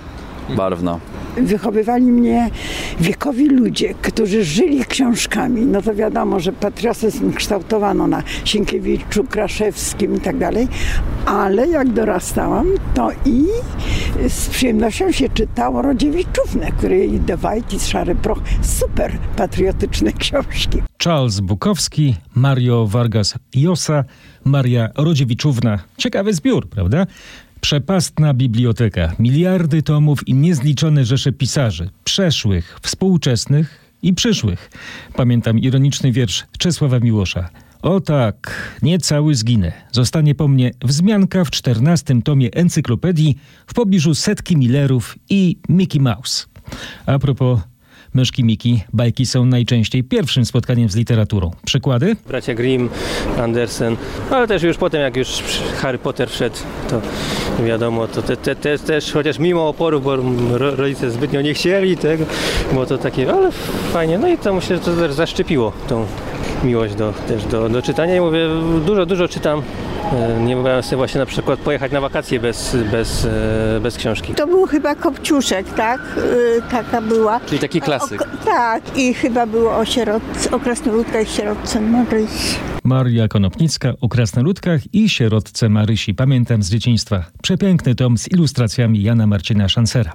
barwna. 0.56 1.00
Wychowywali 1.38 2.06
mnie 2.06 2.50
wiekowi 3.00 3.50
ludzie, 3.50 3.94
którzy 4.02 4.44
żyli 4.44 4.86
książkami. 4.86 5.66
No 5.66 5.82
to 5.82 5.96
wiadomo, 5.96 6.40
że 6.40 6.54
patriotyzm 6.54 7.34
kształtowano 7.34 8.08
na 8.08 8.24
Sienkiewiczu, 8.46 9.24
Kraszewskim 9.24 10.16
i 10.16 10.20
tak 10.20 10.38
dalej, 10.38 10.68
ale 11.26 11.68
jak 11.68 11.90
dorastałam, 11.90 12.68
to 12.94 13.10
i 13.26 13.46
z 14.30 14.50
przyjemnością 14.50 15.12
się 15.12 15.30
czytało 15.30 15.82
Rodziewiczównę, 15.82 16.72
której 16.78 17.20
The 17.20 17.36
White 17.36 17.76
i 17.76 17.80
Szary 17.80 18.16
Proch, 18.16 18.40
super 18.62 19.12
patriotyczne 19.36 20.14
książki. 20.14 20.82
Charles 21.04 21.40
Bukowski, 21.40 22.16
Mario 22.36 22.88
Vargas 22.88 23.36
Llosa, 23.56 24.04
Maria 24.46 24.90
Rodziewiczówna. 24.98 25.80
Ciekawy 25.98 26.34
zbiór, 26.34 26.70
prawda? 26.70 27.06
Przepastna 27.62 28.34
biblioteka, 28.34 29.14
miliardy 29.20 29.84
tomów 29.84 30.28
i 30.28 30.34
niezliczone 30.34 31.06
rzesze 31.06 31.32
pisarzy, 31.32 31.90
przeszłych, 32.04 32.80
współczesnych 32.82 33.94
i 34.02 34.14
przyszłych. 34.14 34.72
Pamiętam 35.16 35.60
ironiczny 35.60 36.12
wiersz 36.12 36.46
Czesława 36.58 37.00
Miłosza. 37.00 37.50
O 37.82 38.02
tak, 38.02 38.72
nie 38.82 39.00
cały 39.00 39.36
zginę. 39.36 39.72
Zostanie 39.92 40.36
po 40.36 40.48
mnie 40.48 40.72
wzmianka 40.82 41.46
w 41.46 41.52
czternastym 41.52 42.22
tomie 42.22 42.54
encyklopedii 42.54 43.38
w 43.68 43.74
pobliżu 43.74 44.16
setki 44.16 44.58
Millerów 44.58 45.16
i 45.30 45.58
Mickey 45.70 46.02
Mouse. 46.02 46.46
A 47.06 47.20
propos 47.20 47.60
Myszki 48.14 48.44
Miki, 48.44 48.84
bajki 48.94 49.26
są 49.26 49.46
najczęściej 49.46 50.04
pierwszym 50.04 50.46
spotkaniem 50.46 50.90
z 50.90 50.96
literaturą. 50.96 51.52
Przykłady? 51.66 52.16
Bracia 52.28 52.54
Grimm, 52.54 52.90
Andersen, 53.38 53.98
ale 54.32 54.48
też 54.48 54.64
już 54.64 54.78
potem 54.78 55.02
jak 55.02 55.18
już 55.18 55.28
Harry 55.78 55.98
Potter 55.98 56.30
wszedł, 56.30 56.56
to 56.90 57.02
wiadomo, 57.66 58.08
to 58.08 58.22
te, 58.22 58.38
te, 58.38 58.56
te, 58.56 58.80
też 58.80 59.12
chociaż 59.12 59.40
mimo 59.40 59.68
oporów, 59.68 60.04
bo 60.04 60.16
ro, 60.58 60.76
rodzice 60.76 61.12
zbytnio 61.12 61.42
nie 61.42 61.54
chcieli 61.54 61.98
tego, 61.98 62.26
było 62.74 62.86
to 62.86 62.98
takie, 62.98 63.34
ale 63.34 63.52
fajnie, 63.94 64.18
no 64.18 64.28
i 64.28 64.38
to 64.38 64.54
myślę, 64.54 64.76
że 64.76 64.82
to 64.82 64.96
też 64.96 65.14
zaszczepiło 65.14 65.72
tą 65.88 66.06
miłość 66.64 66.96
do, 66.96 67.14
też 67.28 67.46
do, 67.46 67.70
do 67.70 67.82
czytania 67.82 68.16
i 68.16 68.20
mówię, 68.20 68.48
dużo, 68.86 69.06
dużo 69.06 69.28
czytam. 69.28 69.62
E, 70.14 70.40
Nie 70.44 70.56
mogłem 70.56 70.84
sobie 70.84 70.98
właśnie 70.98 71.20
na 71.20 71.26
przykład 71.26 71.60
pojechać 71.60 71.92
na 71.92 72.02
wakacje 72.02 72.40
bez, 72.40 72.78
bez, 72.92 73.26
e, 73.26 73.80
bez 73.82 73.98
książki. 73.98 74.34
To 74.34 74.48
był 74.48 74.66
chyba 74.68 74.96
Kopciuszek, 74.96 75.74
tak? 75.74 76.02
Y, 76.18 76.62
Taka 76.72 77.02
była. 77.02 77.40
Czyli 77.40 77.60
taki 77.62 77.82
klasyk. 77.82 78.22
O, 78.22 78.26
tak, 78.46 78.98
i 78.98 79.14
chyba 79.14 79.46
było 79.46 79.78
o, 79.78 79.86
sierot, 79.86 80.24
o 80.52 80.60
krasnoludkach 80.60 81.24
i 81.28 81.32
sierotce 81.36 81.82
Marysi. 81.82 82.56
Maria 82.84 83.28
Konopnicka 83.28 83.94
o 84.02 84.10
krasnoludkach 84.10 84.82
i 84.94 85.10
sierotce 85.10 85.70
Marysi. 85.70 86.14
Pamiętam 86.14 86.64
z 86.64 86.70
dzieciństwa. 86.70 87.24
Przepiękny 87.44 87.96
tom 87.96 88.18
z 88.18 88.32
ilustracjami 88.32 89.04
Jana 89.04 89.28
Marcina 89.28 89.70
Szansera. 89.70 90.14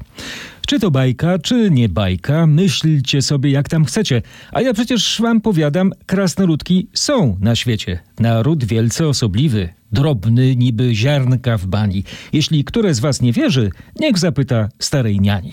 Czy 0.67 0.81
to 0.81 0.91
bajka, 0.91 1.39
czy 1.39 1.71
nie 1.71 1.89
bajka, 1.89 2.47
myślcie 2.47 3.23
sobie 3.23 3.51
jak 3.51 3.69
tam 3.69 3.85
chcecie. 3.85 4.23
A 4.53 4.61
ja 4.61 4.75
przecież 4.75 5.21
wam 5.21 5.41
powiadam, 5.41 5.93
krasnoludki 6.07 6.89
są 6.93 7.37
na 7.41 7.57
świecie. 7.57 7.99
Naród 8.21 8.65
wielce 8.65 9.09
osobliwy, 9.09 9.69
drobny 9.93 10.57
niby 10.57 10.95
ziarnka 10.95 11.59
w 11.59 11.67
bani. 11.67 12.05
Jeśli 12.33 12.65
które 12.65 12.95
z 12.95 13.01
was 13.01 13.21
nie 13.21 13.33
wierzy, 13.33 13.71
niech 14.01 14.19
zapyta 14.19 14.69
starej 14.79 15.21
niani. 15.21 15.53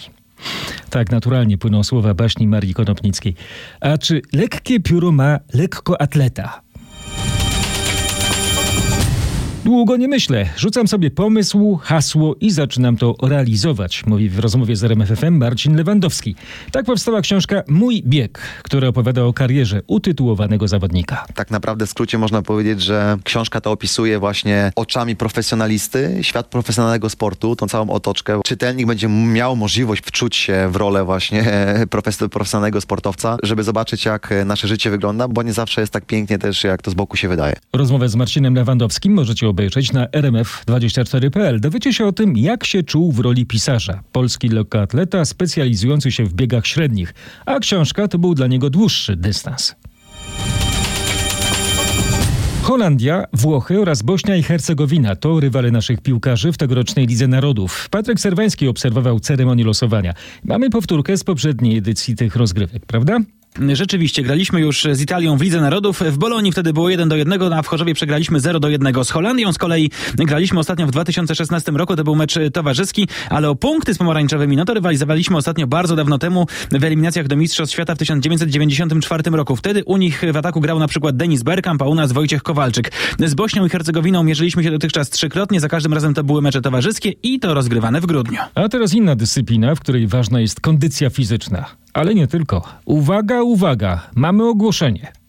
Tak 0.89 1.11
naturalnie 1.11 1.57
płyną 1.57 1.83
słowa 1.83 2.13
baśni 2.13 2.47
Marii 2.47 2.73
Konopnickiej. 2.73 3.35
A 3.79 3.97
czy 3.97 4.21
lekkie 4.33 4.79
pióro 4.79 5.11
ma 5.11 5.39
lekko 5.53 6.01
atleta? 6.01 6.61
Długo 9.65 9.97
nie 9.97 10.07
myślę. 10.07 10.49
Rzucam 10.57 10.87
sobie 10.87 11.11
pomysł, 11.11 11.79
hasło 11.83 12.35
i 12.41 12.51
zaczynam 12.51 12.97
to 12.97 13.15
realizować, 13.21 14.05
mówi 14.05 14.29
w 14.29 14.39
rozmowie 14.39 14.75
z 14.75 14.83
RMFFM 14.83 15.37
Marcin 15.37 15.75
Lewandowski. 15.75 16.35
Tak 16.71 16.85
powstała 16.85 17.21
książka 17.21 17.63
Mój 17.67 18.03
bieg, 18.05 18.39
która 18.63 18.87
opowiada 18.87 19.23
o 19.23 19.33
karierze 19.33 19.81
utytułowanego 19.87 20.67
zawodnika. 20.67 21.25
Tak 21.35 21.51
naprawdę 21.51 21.87
w 21.87 21.89
skrócie 21.89 22.17
można 22.17 22.41
powiedzieć, 22.41 22.81
że 22.81 23.17
książka 23.23 23.61
ta 23.61 23.69
opisuje 23.69 24.19
właśnie 24.19 24.71
oczami 24.75 25.15
profesjonalisty, 25.15 26.19
świat 26.21 26.47
profesjonalnego 26.47 27.09
sportu, 27.09 27.55
tą 27.55 27.67
całą 27.67 27.89
otoczkę. 27.89 28.41
Czytelnik 28.45 28.87
będzie 28.87 29.07
miał 29.07 29.55
możliwość 29.55 30.03
wczuć 30.05 30.35
się 30.35 30.69
w 30.71 30.75
rolę 30.75 31.03
właśnie 31.03 31.43
profes- 31.95 32.29
profesjonalnego 32.29 32.81
sportowca, 32.81 33.37
żeby 33.43 33.63
zobaczyć 33.63 34.05
jak 34.05 34.33
nasze 34.45 34.67
życie 34.67 34.89
wygląda, 34.89 35.27
bo 35.27 35.43
nie 35.43 35.53
zawsze 35.53 35.81
jest 35.81 35.93
tak 35.93 36.05
pięknie 36.05 36.37
też, 36.37 36.63
jak 36.63 36.81
to 36.81 36.91
z 36.91 36.93
boku 36.93 37.17
się 37.17 37.27
wydaje. 37.27 37.55
Rozmowę 37.73 38.09
z 38.09 38.15
Marcinem 38.15 38.55
Lewandowskim 38.55 39.13
możecie 39.13 39.50
obejrzeć 39.51 39.93
na 39.93 40.05
rmf24.pl. 40.05 41.59
Dowiecie 41.59 41.93
się 41.93 42.05
o 42.05 42.11
tym, 42.11 42.37
jak 42.37 42.65
się 42.65 42.83
czuł 42.83 43.11
w 43.11 43.19
roli 43.19 43.45
pisarza. 43.45 44.03
Polski 44.11 44.49
lekkoatleta 44.49 45.25
specjalizujący 45.25 46.11
się 46.11 46.25
w 46.25 46.33
biegach 46.33 46.67
średnich, 46.67 47.13
a 47.45 47.59
książka 47.59 48.07
to 48.07 48.19
był 48.19 48.35
dla 48.35 48.47
niego 48.47 48.69
dłuższy 48.69 49.15
dystans. 49.15 49.75
Holandia, 52.61 53.25
Włochy 53.33 53.81
oraz 53.81 54.01
Bośnia 54.01 54.35
i 54.35 54.43
Hercegowina 54.43 55.15
to 55.15 55.39
rywale 55.39 55.71
naszych 55.71 56.01
piłkarzy 56.01 56.51
w 56.51 56.57
tegorocznej 56.57 57.07
Lidze 57.07 57.27
Narodów. 57.27 57.89
Patryk 57.89 58.19
Serwański 58.19 58.67
obserwował 58.67 59.19
ceremonię 59.19 59.63
losowania. 59.63 60.13
Mamy 60.43 60.69
powtórkę 60.69 61.17
z 61.17 61.23
poprzedniej 61.23 61.77
edycji 61.77 62.15
tych 62.15 62.35
rozgrywek, 62.35 62.85
prawda? 62.85 63.19
Rzeczywiście, 63.73 64.23
graliśmy 64.23 64.61
już 64.61 64.87
z 64.91 65.01
Italią 65.01 65.37
w 65.37 65.41
Lidze 65.41 65.61
Narodów. 65.61 66.01
W 66.01 66.17
Bolonii 66.17 66.51
wtedy 66.51 66.73
było 66.73 66.89
1 66.89 67.09
do 67.09 67.15
1, 67.15 67.53
a 67.53 67.61
w 67.61 67.67
Chorzowie 67.67 67.93
przegraliśmy 67.93 68.39
0 68.39 68.59
do 68.59 68.69
1. 68.69 69.03
Z 69.03 69.09
Holandią 69.09 69.53
z 69.53 69.57
kolei 69.57 69.91
graliśmy 70.15 70.59
ostatnio 70.59 70.87
w 70.87 70.91
2016 70.91 71.71
roku, 71.71 71.95
to 71.95 72.03
był 72.03 72.15
mecz 72.15 72.35
towarzyski, 72.53 73.07
ale 73.29 73.49
o 73.49 73.55
punkty 73.55 73.93
z 73.93 73.97
pomarańczowymi, 73.97 74.55
no 74.55 74.65
to 74.65 74.73
rywalizowaliśmy 74.73 75.37
ostatnio 75.37 75.67
bardzo 75.67 75.95
dawno 75.95 76.17
temu 76.17 76.47
w 76.71 76.83
eliminacjach 76.83 77.27
do 77.27 77.35
Mistrzostw 77.35 77.73
Świata 77.73 77.95
w 77.95 77.97
1994 77.97 79.23
roku. 79.31 79.55
Wtedy 79.55 79.83
u 79.83 79.97
nich 79.97 80.21
w 80.33 80.37
ataku 80.37 80.61
grał 80.61 80.79
na 80.79 80.87
przykład 80.87 81.17
Denis 81.17 81.43
Bergkamp, 81.43 81.81
a 81.81 81.85
u 81.85 81.95
nas 81.95 82.11
Wojciech 82.11 82.43
Kowalczyk. 82.43 82.91
Z 83.19 83.33
Bośnią 83.33 83.65
i 83.65 83.69
Hercegowiną 83.69 84.23
mierzyliśmy 84.23 84.63
się 84.63 84.71
dotychczas 84.71 85.09
trzykrotnie, 85.09 85.59
za 85.59 85.69
każdym 85.69 85.93
razem 85.93 86.13
to 86.13 86.23
były 86.23 86.41
mecze 86.41 86.61
towarzyskie 86.61 87.09
i 87.23 87.39
to 87.39 87.53
rozgrywane 87.53 88.01
w 88.01 88.05
grudniu. 88.05 88.39
A 88.55 88.69
teraz 88.69 88.93
inna 88.93 89.15
dyscyplina, 89.15 89.75
w 89.75 89.79
której 89.79 90.07
ważna 90.07 90.39
jest 90.39 90.59
kondycja 90.59 91.09
fizyczna. 91.09 91.80
Ale 91.93 92.15
nie 92.15 92.27
tylko. 92.27 92.61
Uwaga, 92.85 93.41
uwaga, 93.41 94.01
mamy 94.15 94.47
ogłoszenie. 94.47 95.20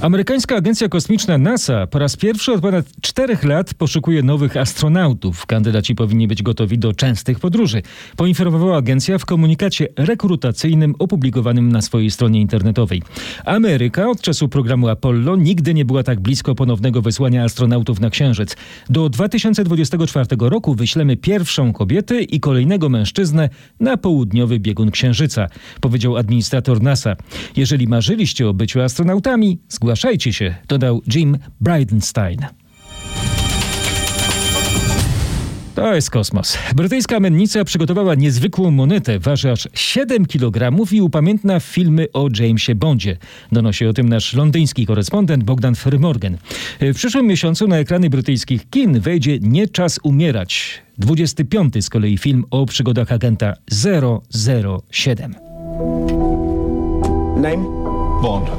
Amerykańska 0.00 0.56
agencja 0.56 0.88
kosmiczna 0.88 1.38
NASA 1.38 1.86
po 1.86 1.98
raz 1.98 2.16
pierwszy 2.16 2.52
od 2.52 2.60
ponad 2.60 2.86
czterech 3.00 3.44
lat 3.44 3.74
poszukuje 3.74 4.22
nowych 4.22 4.56
astronautów. 4.56 5.46
Kandydaci 5.46 5.94
powinni 5.94 6.28
być 6.28 6.42
gotowi 6.42 6.78
do 6.78 6.92
częstych 6.92 7.40
podróży. 7.40 7.82
Poinformowała 8.16 8.76
agencja 8.76 9.18
w 9.18 9.24
komunikacie 9.24 9.88
rekrutacyjnym 9.96 10.94
opublikowanym 10.98 11.72
na 11.72 11.82
swojej 11.82 12.10
stronie 12.10 12.40
internetowej. 12.40 13.02
Ameryka 13.44 14.08
od 14.08 14.20
czasu 14.20 14.48
programu 14.48 14.88
Apollo 14.88 15.36
nigdy 15.36 15.74
nie 15.74 15.84
była 15.84 16.02
tak 16.02 16.20
blisko 16.20 16.54
ponownego 16.54 17.02
wysłania 17.02 17.44
astronautów 17.44 18.00
na 18.00 18.10
Księżyc. 18.10 18.56
Do 18.90 19.08
2024 19.08 20.26
roku 20.40 20.74
wyślemy 20.74 21.16
pierwszą 21.16 21.72
kobietę 21.72 22.22
i 22.22 22.40
kolejnego 22.40 22.88
mężczyznę 22.88 23.48
na 23.80 23.96
południowy 23.96 24.60
biegun 24.60 24.90
Księżyca, 24.90 25.46
powiedział 25.80 26.16
administrator 26.16 26.82
NASA. 26.82 27.16
Jeżeli 27.56 27.88
marzyliście 27.88 28.48
o 28.48 28.54
byciu 28.54 28.80
astronautami, 28.80 29.58
zgłaszajcie 29.68 29.89
się, 30.32 30.54
dodał 30.68 31.02
Jim 31.14 31.38
Bridenstine. 31.60 32.60
To 35.80 35.94
jest 35.94 36.10
kosmos. 36.10 36.58
Brytyjska 36.76 37.20
mennica 37.20 37.64
przygotowała 37.64 38.14
niezwykłą 38.14 38.70
monetę, 38.70 39.18
waży 39.18 39.50
aż 39.50 39.68
7 39.74 40.26
kg 40.26 40.92
i 40.92 41.00
upamiętna 41.00 41.60
filmy 41.60 42.06
o 42.12 42.28
Jamesie 42.40 42.74
Bondzie. 42.74 43.16
Donosi 43.52 43.86
o 43.86 43.92
tym 43.92 44.08
nasz 44.08 44.34
londyński 44.34 44.86
korespondent 44.86 45.44
Bogdan 45.44 45.74
Frymorgan. 45.74 46.36
W 46.80 46.94
przyszłym 46.94 47.26
miesiącu 47.26 47.68
na 47.68 47.78
ekrany 47.78 48.10
brytyjskich 48.10 48.70
kin 48.70 49.00
wejdzie 49.00 49.38
Nie 49.38 49.68
czas 49.68 50.00
umierać. 50.02 50.82
25 50.98 51.84
z 51.84 51.90
kolei 51.90 52.18
film 52.18 52.44
o 52.50 52.66
przygodach 52.66 53.12
agenta 53.12 53.54
007. 54.90 55.34
Name? 57.36 57.64
Bond. 58.22 58.50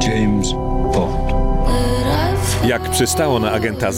James 0.00 0.52
Bond. 0.52 1.27
Jak 2.68 2.90
przystało 2.90 3.38
na 3.38 3.52
agenta 3.52 3.90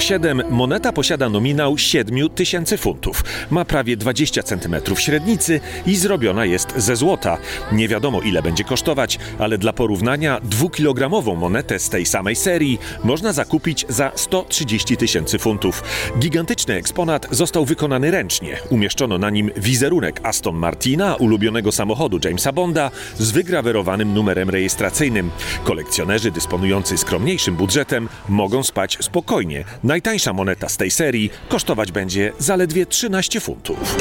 007, 0.00 0.42
moneta 0.50 0.92
posiada 0.92 1.28
nominał 1.28 1.78
7 1.78 2.28
tysięcy 2.28 2.78
funtów. 2.78 3.24
Ma 3.50 3.64
prawie 3.64 3.96
20 3.96 4.42
cm 4.42 4.76
średnicy 4.96 5.60
i 5.86 5.96
zrobiona 5.96 6.44
jest 6.44 6.72
ze 6.76 6.96
złota. 6.96 7.38
Nie 7.72 7.88
wiadomo 7.88 8.20
ile 8.20 8.42
będzie 8.42 8.64
kosztować, 8.64 9.18
ale 9.38 9.58
dla 9.58 9.72
porównania 9.72 10.40
dwukilogramową 10.44 11.34
monetę 11.34 11.78
z 11.78 11.88
tej 11.88 12.06
samej 12.06 12.36
serii 12.36 12.78
można 13.04 13.32
zakupić 13.32 13.86
za 13.88 14.12
130 14.14 14.96
tysięcy 14.96 15.38
funtów. 15.38 15.82
Gigantyczny 16.18 16.74
eksponat 16.74 17.26
został 17.30 17.64
wykonany 17.64 18.10
ręcznie. 18.10 18.56
Umieszczono 18.70 19.18
na 19.18 19.30
nim 19.30 19.50
wizerunek 19.56 20.20
Aston 20.22 20.56
Martina, 20.56 21.14
ulubionego 21.14 21.72
samochodu 21.72 22.18
Jamesa 22.24 22.52
Bonda, 22.52 22.90
z 23.18 23.30
wygrawerowanym 23.30 24.14
numerem 24.14 24.50
rejestracyjnym. 24.50 25.30
Kolekcjonerzy 25.64 26.30
dysponujący 26.30 26.98
skromniejszym 26.98 27.56
budżetem 27.56 28.05
mogą 28.28 28.62
spać 28.62 28.98
spokojnie. 29.00 29.64
Najtańsza 29.84 30.32
moneta 30.32 30.68
z 30.68 30.76
tej 30.76 30.90
serii 30.90 31.30
kosztować 31.48 31.92
będzie 31.92 32.32
zaledwie 32.38 32.86
13 32.86 33.40
funtów. 33.40 33.96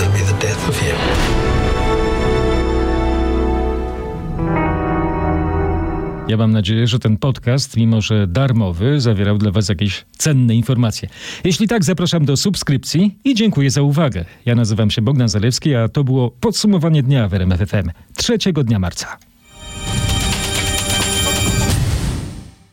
Ja 6.28 6.38
mam 6.38 6.52
nadzieję, 6.52 6.88
że 6.88 7.00
ten 7.00 7.18
podcast, 7.18 7.78
mimo 7.78 8.02
że 8.02 8.28
darmowy, 8.28 9.02
zawierał 9.02 9.38
dla 9.38 9.52
Was 9.52 9.70
jakieś 9.70 10.06
cenne 10.18 10.56
informacje. 10.56 11.10
Jeśli 11.44 11.68
tak, 11.68 11.84
zapraszam 11.84 12.26
do 12.26 12.38
subskrypcji 12.38 13.20
i 13.24 13.36
dziękuję 13.36 13.70
za 13.70 13.82
uwagę. 13.82 14.26
Ja 14.46 14.56
nazywam 14.56 14.92
się 14.92 15.02
Bogdan 15.02 15.30
Zalewski, 15.30 15.76
a 15.76 15.88
to 15.88 16.04
było 16.04 16.32
podsumowanie 16.32 17.04
dnia 17.04 17.28
w 17.28 17.34
RMF 17.34 17.60
3 18.18 18.38
dnia 18.54 18.80
marca. 18.80 19.18